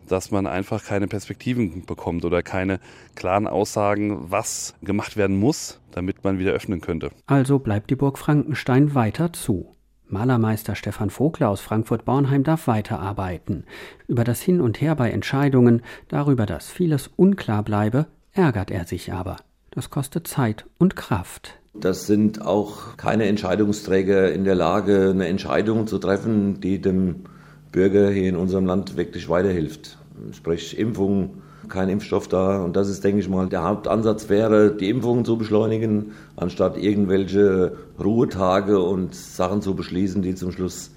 dass 0.08 0.30
man 0.30 0.46
einfach 0.46 0.84
keine 0.84 1.06
Perspektiven 1.06 1.86
bekommt 1.86 2.24
oder 2.24 2.42
keine 2.42 2.80
klaren 3.14 3.46
Aussagen, 3.46 4.30
was 4.30 4.74
gemacht 4.82 5.16
werden 5.16 5.38
muss, 5.38 5.80
damit 5.92 6.24
man 6.24 6.38
wieder 6.38 6.52
öffnen 6.52 6.80
könnte. 6.80 7.10
Also 7.26 7.58
bleibt 7.58 7.90
die 7.90 7.96
Burg 7.96 8.18
Frankenstein 8.18 8.94
weiter 8.94 9.32
zu. 9.32 9.74
Malermeister 10.08 10.74
Stefan 10.74 11.10
Vogler 11.10 11.50
aus 11.50 11.60
Frankfurt-Bornheim 11.60 12.42
darf 12.42 12.66
weiterarbeiten. 12.66 13.64
Über 14.08 14.24
das 14.24 14.40
Hin 14.40 14.60
und 14.60 14.80
Her 14.80 14.96
bei 14.96 15.10
Entscheidungen, 15.10 15.82
darüber, 16.08 16.46
dass 16.46 16.70
vieles 16.70 17.08
unklar 17.14 17.62
bleibe, 17.62 18.06
ärgert 18.32 18.70
er 18.70 18.84
sich 18.84 19.12
aber. 19.12 19.36
Das 19.70 19.90
kostet 19.90 20.26
Zeit 20.26 20.66
und 20.78 20.96
Kraft. 20.96 21.58
Das 21.80 22.06
sind 22.06 22.44
auch 22.44 22.96
keine 22.96 23.26
Entscheidungsträger 23.26 24.32
in 24.32 24.44
der 24.44 24.54
Lage, 24.54 25.10
eine 25.10 25.28
Entscheidung 25.28 25.86
zu 25.86 25.98
treffen, 25.98 26.60
die 26.60 26.80
dem 26.80 27.24
Bürger 27.72 28.10
hier 28.10 28.28
in 28.28 28.36
unserem 28.36 28.66
Land 28.66 28.96
wirklich 28.96 29.28
weiterhilft. 29.28 29.98
Sprich 30.32 30.78
Impfung, 30.78 31.42
kein 31.68 31.88
Impfstoff 31.88 32.28
da. 32.28 32.62
Und 32.62 32.76
das 32.76 32.88
ist, 32.88 33.04
denke 33.04 33.20
ich 33.20 33.28
mal, 33.28 33.48
der 33.48 33.62
Hauptansatz 33.62 34.28
wäre, 34.28 34.72
die 34.74 34.88
Impfungen 34.88 35.24
zu 35.24 35.38
beschleunigen, 35.38 36.12
anstatt 36.36 36.76
irgendwelche 36.76 37.76
Ruhetage 38.02 38.80
und 38.80 39.14
Sachen 39.14 39.62
zu 39.62 39.74
beschließen, 39.74 40.22
die 40.22 40.34
zum 40.34 40.50
Schluss 40.52 40.90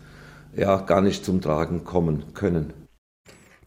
ja 0.56 0.78
gar 0.78 1.02
nicht 1.02 1.24
zum 1.24 1.42
Tragen 1.42 1.84
kommen 1.84 2.24
können 2.34 2.81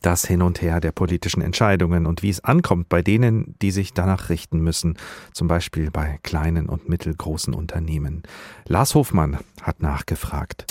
das 0.04 0.26
Hin 0.26 0.42
und 0.42 0.60
Her 0.60 0.80
der 0.80 0.92
politischen 0.92 1.40
Entscheidungen 1.40 2.06
und 2.06 2.22
wie 2.22 2.30
es 2.30 2.44
ankommt 2.44 2.88
bei 2.88 3.02
denen, 3.02 3.54
die 3.62 3.70
sich 3.70 3.94
danach 3.94 4.28
richten 4.28 4.60
müssen, 4.60 4.96
zum 5.32 5.48
Beispiel 5.48 5.90
bei 5.90 6.18
kleinen 6.22 6.68
und 6.68 6.88
mittelgroßen 6.88 7.54
Unternehmen. 7.54 8.22
Lars 8.66 8.94
Hofmann 8.94 9.38
hat 9.62 9.80
nachgefragt. 9.80 10.66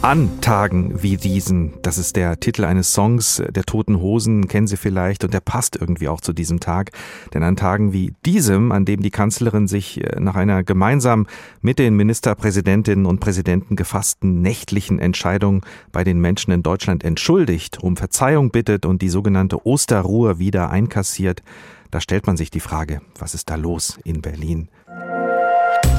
An 0.00 0.40
Tagen 0.40 1.02
wie 1.02 1.16
diesen, 1.16 1.74
das 1.82 1.98
ist 1.98 2.14
der 2.14 2.38
Titel 2.38 2.64
eines 2.64 2.94
Songs 2.94 3.42
der 3.50 3.64
Toten 3.64 4.00
Hosen, 4.00 4.46
kennen 4.46 4.68
Sie 4.68 4.76
vielleicht, 4.76 5.24
und 5.24 5.34
der 5.34 5.40
passt 5.40 5.74
irgendwie 5.74 6.06
auch 6.08 6.20
zu 6.20 6.32
diesem 6.32 6.60
Tag. 6.60 6.92
Denn 7.34 7.42
an 7.42 7.56
Tagen 7.56 7.92
wie 7.92 8.14
diesem, 8.24 8.70
an 8.70 8.84
dem 8.84 9.02
die 9.02 9.10
Kanzlerin 9.10 9.66
sich 9.66 10.00
äh, 10.00 10.20
nach 10.20 10.36
einer 10.36 10.62
gemeinsam 10.62 11.26
mit 11.62 11.80
den 11.80 11.96
Ministerpräsidentinnen 11.96 13.06
und 13.06 13.18
Präsidenten 13.18 13.74
gefassten 13.74 14.40
nächtlichen 14.40 15.00
Entscheidung 15.00 15.66
bei 15.90 16.04
den 16.04 16.20
Menschen 16.20 16.52
in 16.52 16.62
Deutschland 16.62 17.02
entschuldigt, 17.02 17.82
um 17.82 17.96
Verzeihung 17.96 18.50
bittet 18.50 18.86
und 18.86 19.02
die 19.02 19.10
sogenannte 19.10 19.66
Osterruhe 19.66 20.38
wieder 20.38 20.70
einkassiert, 20.70 21.42
da 21.90 22.00
stellt 22.00 22.28
man 22.28 22.36
sich 22.36 22.52
die 22.52 22.60
Frage, 22.60 23.00
was 23.18 23.34
ist 23.34 23.50
da 23.50 23.56
los 23.56 23.98
in 24.04 24.22
Berlin? 24.22 24.68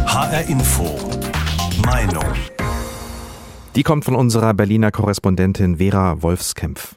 HR 0.05 0.47
Info. 0.47 0.97
Meinung. 1.85 2.58
Die 3.75 3.83
kommt 3.83 4.03
von 4.03 4.15
unserer 4.15 4.55
Berliner 4.55 4.91
Korrespondentin 4.91 5.77
Vera 5.77 6.23
Wolfskämpf. 6.23 6.95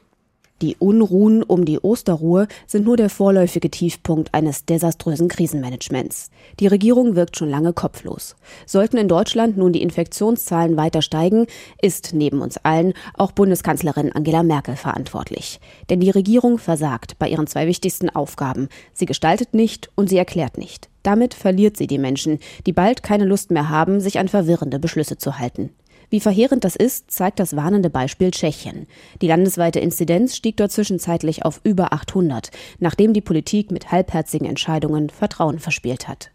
Die 0.63 0.75
Unruhen 0.79 1.43
um 1.43 1.65
die 1.65 1.79
Osterruhe 1.79 2.47
sind 2.65 2.85
nur 2.85 2.97
der 2.97 3.09
vorläufige 3.09 3.69
Tiefpunkt 3.69 4.33
eines 4.33 4.65
desaströsen 4.65 5.27
Krisenmanagements. 5.27 6.31
Die 6.59 6.67
Regierung 6.67 7.15
wirkt 7.15 7.37
schon 7.37 7.49
lange 7.49 7.73
kopflos. 7.73 8.35
Sollten 8.65 8.97
in 8.97 9.07
Deutschland 9.07 9.55
nun 9.55 9.73
die 9.73 9.81
Infektionszahlen 9.83 10.75
weiter 10.75 11.01
steigen, 11.01 11.45
ist 11.81 12.13
neben 12.13 12.41
uns 12.41 12.57
allen 12.57 12.93
auch 13.15 13.33
Bundeskanzlerin 13.33 14.11
Angela 14.13 14.41
Merkel 14.41 14.75
verantwortlich. 14.75 15.59
Denn 15.89 15.99
die 15.99 16.11
Regierung 16.11 16.57
versagt 16.57 17.19
bei 17.19 17.27
ihren 17.27 17.47
zwei 17.47 17.67
wichtigsten 17.67 18.09
Aufgaben. 18.09 18.67
Sie 18.93 19.05
gestaltet 19.05 19.53
nicht 19.53 19.91
und 19.95 20.09
sie 20.09 20.17
erklärt 20.17 20.57
nicht. 20.57 20.89
Damit 21.03 21.33
verliert 21.33 21.75
sie 21.75 21.87
die 21.87 21.99
Menschen, 21.99 22.39
die 22.65 22.73
bald 22.73 23.03
keine 23.03 23.25
Lust 23.25 23.51
mehr 23.51 23.69
haben, 23.69 23.99
sich 23.99 24.17
an 24.17 24.29
verwirrende 24.29 24.79
Beschlüsse 24.79 25.17
zu 25.17 25.37
halten. 25.37 25.71
Wie 26.13 26.19
verheerend 26.19 26.63
das 26.63 26.75
ist, 26.75 27.09
zeigt 27.09 27.39
das 27.39 27.55
warnende 27.55 27.89
Beispiel 27.89 28.29
Tschechien. 28.29 28.85
Die 29.23 29.27
landesweite 29.27 29.79
Inzidenz 29.79 30.35
stieg 30.35 30.57
dort 30.57 30.71
zwischenzeitlich 30.71 31.43
auf 31.43 31.59
über 31.63 31.91
800, 31.91 32.51
nachdem 32.77 33.13
die 33.13 33.21
Politik 33.21 33.71
mit 33.71 33.91
halbherzigen 33.91 34.47
Entscheidungen 34.47 35.09
Vertrauen 35.09 35.57
verspielt 35.57 36.07
hat. 36.07 36.29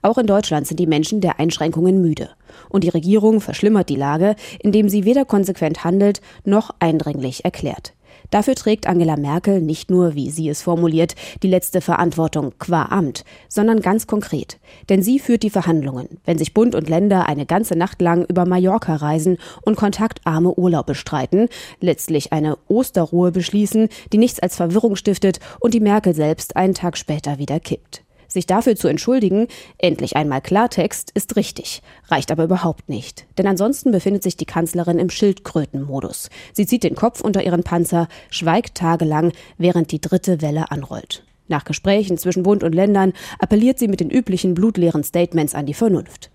Auch 0.00 0.18
in 0.18 0.28
Deutschland 0.28 0.68
sind 0.68 0.78
die 0.78 0.86
Menschen 0.86 1.20
der 1.20 1.40
Einschränkungen 1.40 2.00
müde. 2.00 2.30
Und 2.68 2.84
die 2.84 2.88
Regierung 2.88 3.40
verschlimmert 3.40 3.88
die 3.88 3.96
Lage, 3.96 4.36
indem 4.60 4.88
sie 4.88 5.04
weder 5.04 5.24
konsequent 5.24 5.82
handelt 5.82 6.20
noch 6.44 6.70
eindringlich 6.78 7.44
erklärt. 7.44 7.95
Dafür 8.30 8.54
trägt 8.54 8.86
Angela 8.86 9.16
Merkel 9.16 9.60
nicht 9.60 9.90
nur, 9.90 10.14
wie 10.14 10.30
sie 10.30 10.48
es 10.48 10.62
formuliert, 10.62 11.14
die 11.42 11.48
letzte 11.48 11.80
Verantwortung 11.80 12.54
qua 12.58 12.86
Amt, 12.86 13.24
sondern 13.48 13.80
ganz 13.80 14.06
konkret. 14.06 14.58
Denn 14.88 15.02
sie 15.02 15.18
führt 15.18 15.42
die 15.42 15.50
Verhandlungen, 15.50 16.18
wenn 16.24 16.38
sich 16.38 16.54
Bund 16.54 16.74
und 16.74 16.88
Länder 16.88 17.26
eine 17.26 17.46
ganze 17.46 17.76
Nacht 17.76 18.00
lang 18.00 18.24
über 18.24 18.46
Mallorca 18.46 18.96
reisen 18.96 19.38
und 19.62 19.76
kontaktarme 19.76 20.54
Urlaub 20.54 20.86
bestreiten, 20.86 21.48
letztlich 21.80 22.32
eine 22.32 22.58
Osterruhe 22.68 23.32
beschließen, 23.32 23.88
die 24.12 24.18
nichts 24.18 24.40
als 24.40 24.56
Verwirrung 24.56 24.96
stiftet 24.96 25.40
und 25.60 25.74
die 25.74 25.80
Merkel 25.80 26.14
selbst 26.14 26.56
einen 26.56 26.74
Tag 26.74 26.96
später 26.96 27.38
wieder 27.38 27.60
kippt. 27.60 28.05
Sich 28.36 28.44
dafür 28.44 28.76
zu 28.76 28.86
entschuldigen, 28.88 29.48
endlich 29.78 30.14
einmal 30.14 30.42
Klartext, 30.42 31.10
ist 31.14 31.36
richtig, 31.36 31.80
reicht 32.08 32.30
aber 32.30 32.44
überhaupt 32.44 32.90
nicht. 32.90 33.24
Denn 33.38 33.46
ansonsten 33.46 33.92
befindet 33.92 34.22
sich 34.22 34.36
die 34.36 34.44
Kanzlerin 34.44 34.98
im 34.98 35.08
Schildkrötenmodus. 35.08 36.28
Sie 36.52 36.66
zieht 36.66 36.84
den 36.84 36.96
Kopf 36.96 37.22
unter 37.22 37.42
ihren 37.42 37.62
Panzer, 37.62 38.08
schweigt 38.28 38.74
tagelang, 38.74 39.32
während 39.56 39.90
die 39.90 40.02
dritte 40.02 40.42
Welle 40.42 40.70
anrollt. 40.70 41.24
Nach 41.48 41.64
Gesprächen 41.64 42.18
zwischen 42.18 42.42
Bund 42.42 42.62
und 42.62 42.74
Ländern 42.74 43.14
appelliert 43.38 43.78
sie 43.78 43.88
mit 43.88 44.00
den 44.00 44.10
üblichen 44.10 44.52
blutleeren 44.52 45.02
Statements 45.02 45.54
an 45.54 45.64
die 45.64 45.72
Vernunft. 45.72 46.30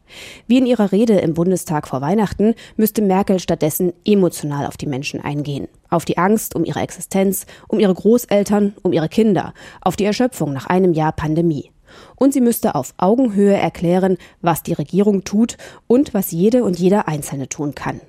Wie 0.48 0.58
in 0.58 0.66
ihrer 0.66 0.92
Rede 0.92 1.20
im 1.20 1.36
Bundestag 1.36 1.88
vor 1.88 2.02
Weihnachten 2.02 2.56
müsste 2.78 3.04
Merkel 3.04 3.40
stattdessen 3.40 3.94
emotional 4.06 4.66
auf 4.66 4.78
die 4.78 4.88
Menschen 4.88 5.22
eingehen. 5.22 5.68
Auf 5.92 6.06
die 6.06 6.18
Angst 6.18 6.56
um 6.56 6.66
ihre 6.66 6.80
Existenz, 6.80 7.46
um 7.68 7.80
ihre 7.80 7.94
Großeltern, 7.94 8.74
um 8.82 8.92
ihre 8.92 9.08
Kinder, 9.08 9.54
auf 9.82 9.96
die 9.96 10.06
Erschöpfung 10.06 10.52
nach 10.52 10.66
einem 10.66 10.94
Jahr 10.94 11.12
Pandemie 11.12 11.70
und 12.16 12.34
sie 12.34 12.42
müsste 12.42 12.76
auf 12.76 12.94
Augenhöhe 12.98 13.56
erklären, 13.56 14.18
was 14.42 14.64
die 14.64 14.74
Regierung 14.74 15.24
tut 15.24 15.58
und 15.88 16.14
was 16.14 16.32
jede 16.32 16.64
und 16.64 16.80
jeder 16.80 17.08
Einzelne 17.08 17.50
tun 17.50 17.76
kann. 17.76 18.02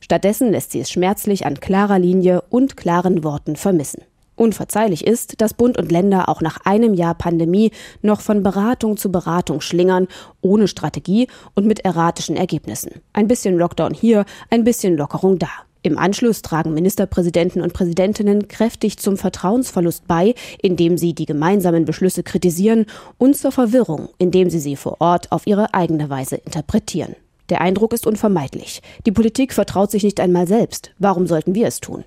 Stattdessen 0.00 0.50
lässt 0.52 0.72
sie 0.72 0.80
es 0.80 0.90
schmerzlich 0.90 1.46
an 1.46 1.60
klarer 1.60 1.98
Linie 1.98 2.42
und 2.50 2.76
klaren 2.76 3.24
Worten 3.24 3.56
vermissen. 3.56 4.02
Unverzeihlich 4.38 5.04
ist, 5.04 5.40
dass 5.40 5.52
Bund 5.52 5.76
und 5.76 5.90
Länder 5.90 6.28
auch 6.28 6.40
nach 6.40 6.58
einem 6.64 6.94
Jahr 6.94 7.14
Pandemie 7.14 7.72
noch 8.02 8.20
von 8.20 8.44
Beratung 8.44 8.96
zu 8.96 9.10
Beratung 9.10 9.60
schlingern, 9.60 10.06
ohne 10.40 10.68
Strategie 10.68 11.26
und 11.54 11.66
mit 11.66 11.80
erratischen 11.80 12.36
Ergebnissen. 12.36 13.02
Ein 13.12 13.26
bisschen 13.26 13.58
Lockdown 13.58 13.94
hier, 13.94 14.24
ein 14.48 14.62
bisschen 14.62 14.96
Lockerung 14.96 15.40
da. 15.40 15.48
Im 15.82 15.96
Anschluss 15.96 16.42
tragen 16.42 16.74
Ministerpräsidenten 16.74 17.62
und 17.62 17.72
Präsidentinnen 17.72 18.48
kräftig 18.48 18.98
zum 18.98 19.16
Vertrauensverlust 19.16 20.06
bei, 20.08 20.34
indem 20.60 20.98
sie 20.98 21.14
die 21.14 21.26
gemeinsamen 21.26 21.84
Beschlüsse 21.84 22.22
kritisieren 22.22 22.86
und 23.16 23.36
zur 23.36 23.52
Verwirrung, 23.52 24.08
indem 24.18 24.50
sie 24.50 24.58
sie 24.58 24.76
vor 24.76 25.00
Ort 25.00 25.30
auf 25.30 25.46
ihre 25.46 25.74
eigene 25.74 26.10
Weise 26.10 26.36
interpretieren. 26.36 27.14
Der 27.48 27.60
Eindruck 27.60 27.92
ist 27.92 28.06
unvermeidlich. 28.06 28.82
Die 29.06 29.12
Politik 29.12 29.54
vertraut 29.54 29.90
sich 29.90 30.02
nicht 30.02 30.20
einmal 30.20 30.46
selbst. 30.46 30.90
Warum 30.98 31.26
sollten 31.26 31.54
wir 31.54 31.66
es 31.66 31.80
tun? 31.80 32.04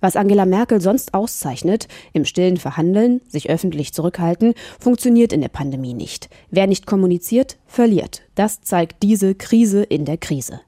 Was 0.00 0.16
Angela 0.16 0.44
Merkel 0.44 0.80
sonst 0.80 1.14
auszeichnet, 1.14 1.88
im 2.12 2.24
stillen 2.24 2.56
Verhandeln, 2.56 3.20
sich 3.28 3.50
öffentlich 3.50 3.92
zurückhalten, 3.92 4.54
funktioniert 4.78 5.32
in 5.32 5.40
der 5.40 5.48
Pandemie 5.48 5.94
nicht. 5.94 6.28
Wer 6.50 6.66
nicht 6.66 6.86
kommuniziert, 6.86 7.56
verliert. 7.66 8.22
Das 8.34 8.60
zeigt 8.60 9.02
diese 9.02 9.34
Krise 9.34 9.82
in 9.82 10.04
der 10.04 10.18
Krise. 10.18 10.60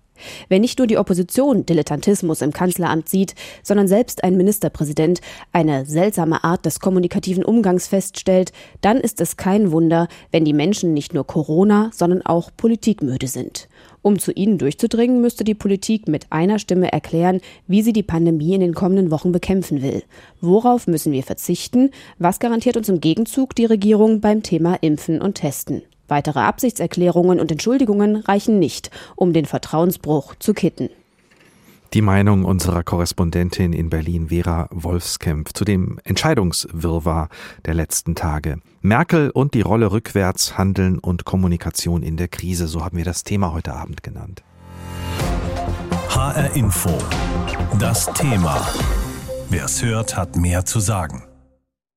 Wenn 0.49 0.63
nicht 0.63 0.79
nur 0.79 0.87
die 0.87 0.99
Opposition 0.99 1.67
Dilettantismus 1.67 2.43
im 2.43 2.53
Kanzleramt 2.53 3.09
sieht, 3.09 3.35
sondern 3.63 3.89
selbst 3.89 4.25
ein 4.25 4.37
Ministerpräsident 4.37 5.21
eine 5.53 5.87
seltsame 5.87 6.45
Art 6.45 6.67
des 6.67 6.81
kommunikativen 6.81 7.45
Umgangs 7.45 7.89
feststellt, 7.89 8.53
dann 8.81 8.99
ist 8.99 9.21
es 9.21 9.37
kein 9.37 9.71
Wunder, 9.71 10.09
wenn 10.31 10.45
die 10.45 10.53
Menschen 10.53 10.95
nicht 10.95 11.15
nur 11.15 11.27
Corona, 11.27 11.91
sondern 11.93 12.23
auch 12.23 12.51
politikmüde 12.57 13.29
sind. 13.29 13.69
Um 14.03 14.21
zu 14.21 14.31
ihnen 14.31 14.57
durchzudringen, 14.57 15.21
müsste 15.21 15.43
die 15.43 15.57
Politik 15.57 16.07
mit 16.07 16.27
einer 16.31 16.61
Stimme 16.61 16.93
erklären, 16.93 17.41
wie 17.67 17.83
sie 17.83 17.93
die 17.93 18.05
Pandemie 18.05 18.55
in 18.55 18.61
den 18.61 18.73
kommenden 18.73 19.11
Wochen 19.11 19.33
bekämpfen 19.33 19.83
will. 19.83 20.05
Worauf 20.41 20.87
müssen 20.87 21.13
wir 21.13 21.25
verzichten? 21.25 21.91
Was 22.19 22.39
garantiert 22.39 22.77
uns 22.77 22.89
im 22.89 23.01
Gegenzug 23.01 23.57
die 23.57 23.65
Regierung 23.65 24.21
beim 24.21 24.45
Thema 24.45 24.77
Impfen 24.81 25.21
und 25.21 25.35
Testen? 25.35 25.83
Weitere 26.09 26.41
Absichtserklärungen 26.41 27.41
und 27.41 27.51
Entschuldigungen 27.51 28.17
reichen 28.17 28.59
nicht, 28.59 28.91
um 29.17 29.33
den 29.33 29.45
Vertrauensbruch 29.45 30.35
zu 30.37 30.55
kitten. 30.55 30.89
Die 31.93 32.03
Meinung 32.03 32.45
unserer 32.45 32.83
Korrespondentin 32.83 33.73
in 33.73 33.91
Berlin, 33.91 34.29
Vera 34.29 34.69
Wolfskämpf, 34.71 35.53
zu 35.53 35.65
dem 35.65 35.99
Entscheidungswirrwarr 36.05 37.29
der 37.65 37.75
letzten 37.75 38.15
Tage. 38.15 38.59
Merkel 38.83 39.31
und 39.31 39.55
die 39.55 39.61
Rolle 39.61 39.93
rückwärts, 39.93 40.59
Handeln 40.59 40.99
und 40.99 41.25
Kommunikation 41.25 42.03
in 42.03 42.17
der 42.17 42.29
Krise, 42.29 42.67
so 42.67 42.85
haben 42.85 42.99
wir 42.99 43.05
das 43.05 43.25
Thema 43.25 43.53
heute 43.53 43.73
Abend 43.73 44.03
genannt. 44.03 44.43
HR 46.11 46.55
Info. 46.57 46.91
Das 47.79 48.07
Thema. 48.15 48.67
Wer 49.49 49.65
es 49.65 49.83
hört, 49.83 50.17
hat 50.17 50.37
mehr 50.37 50.65
zu 50.65 50.81
sagen. 50.81 51.23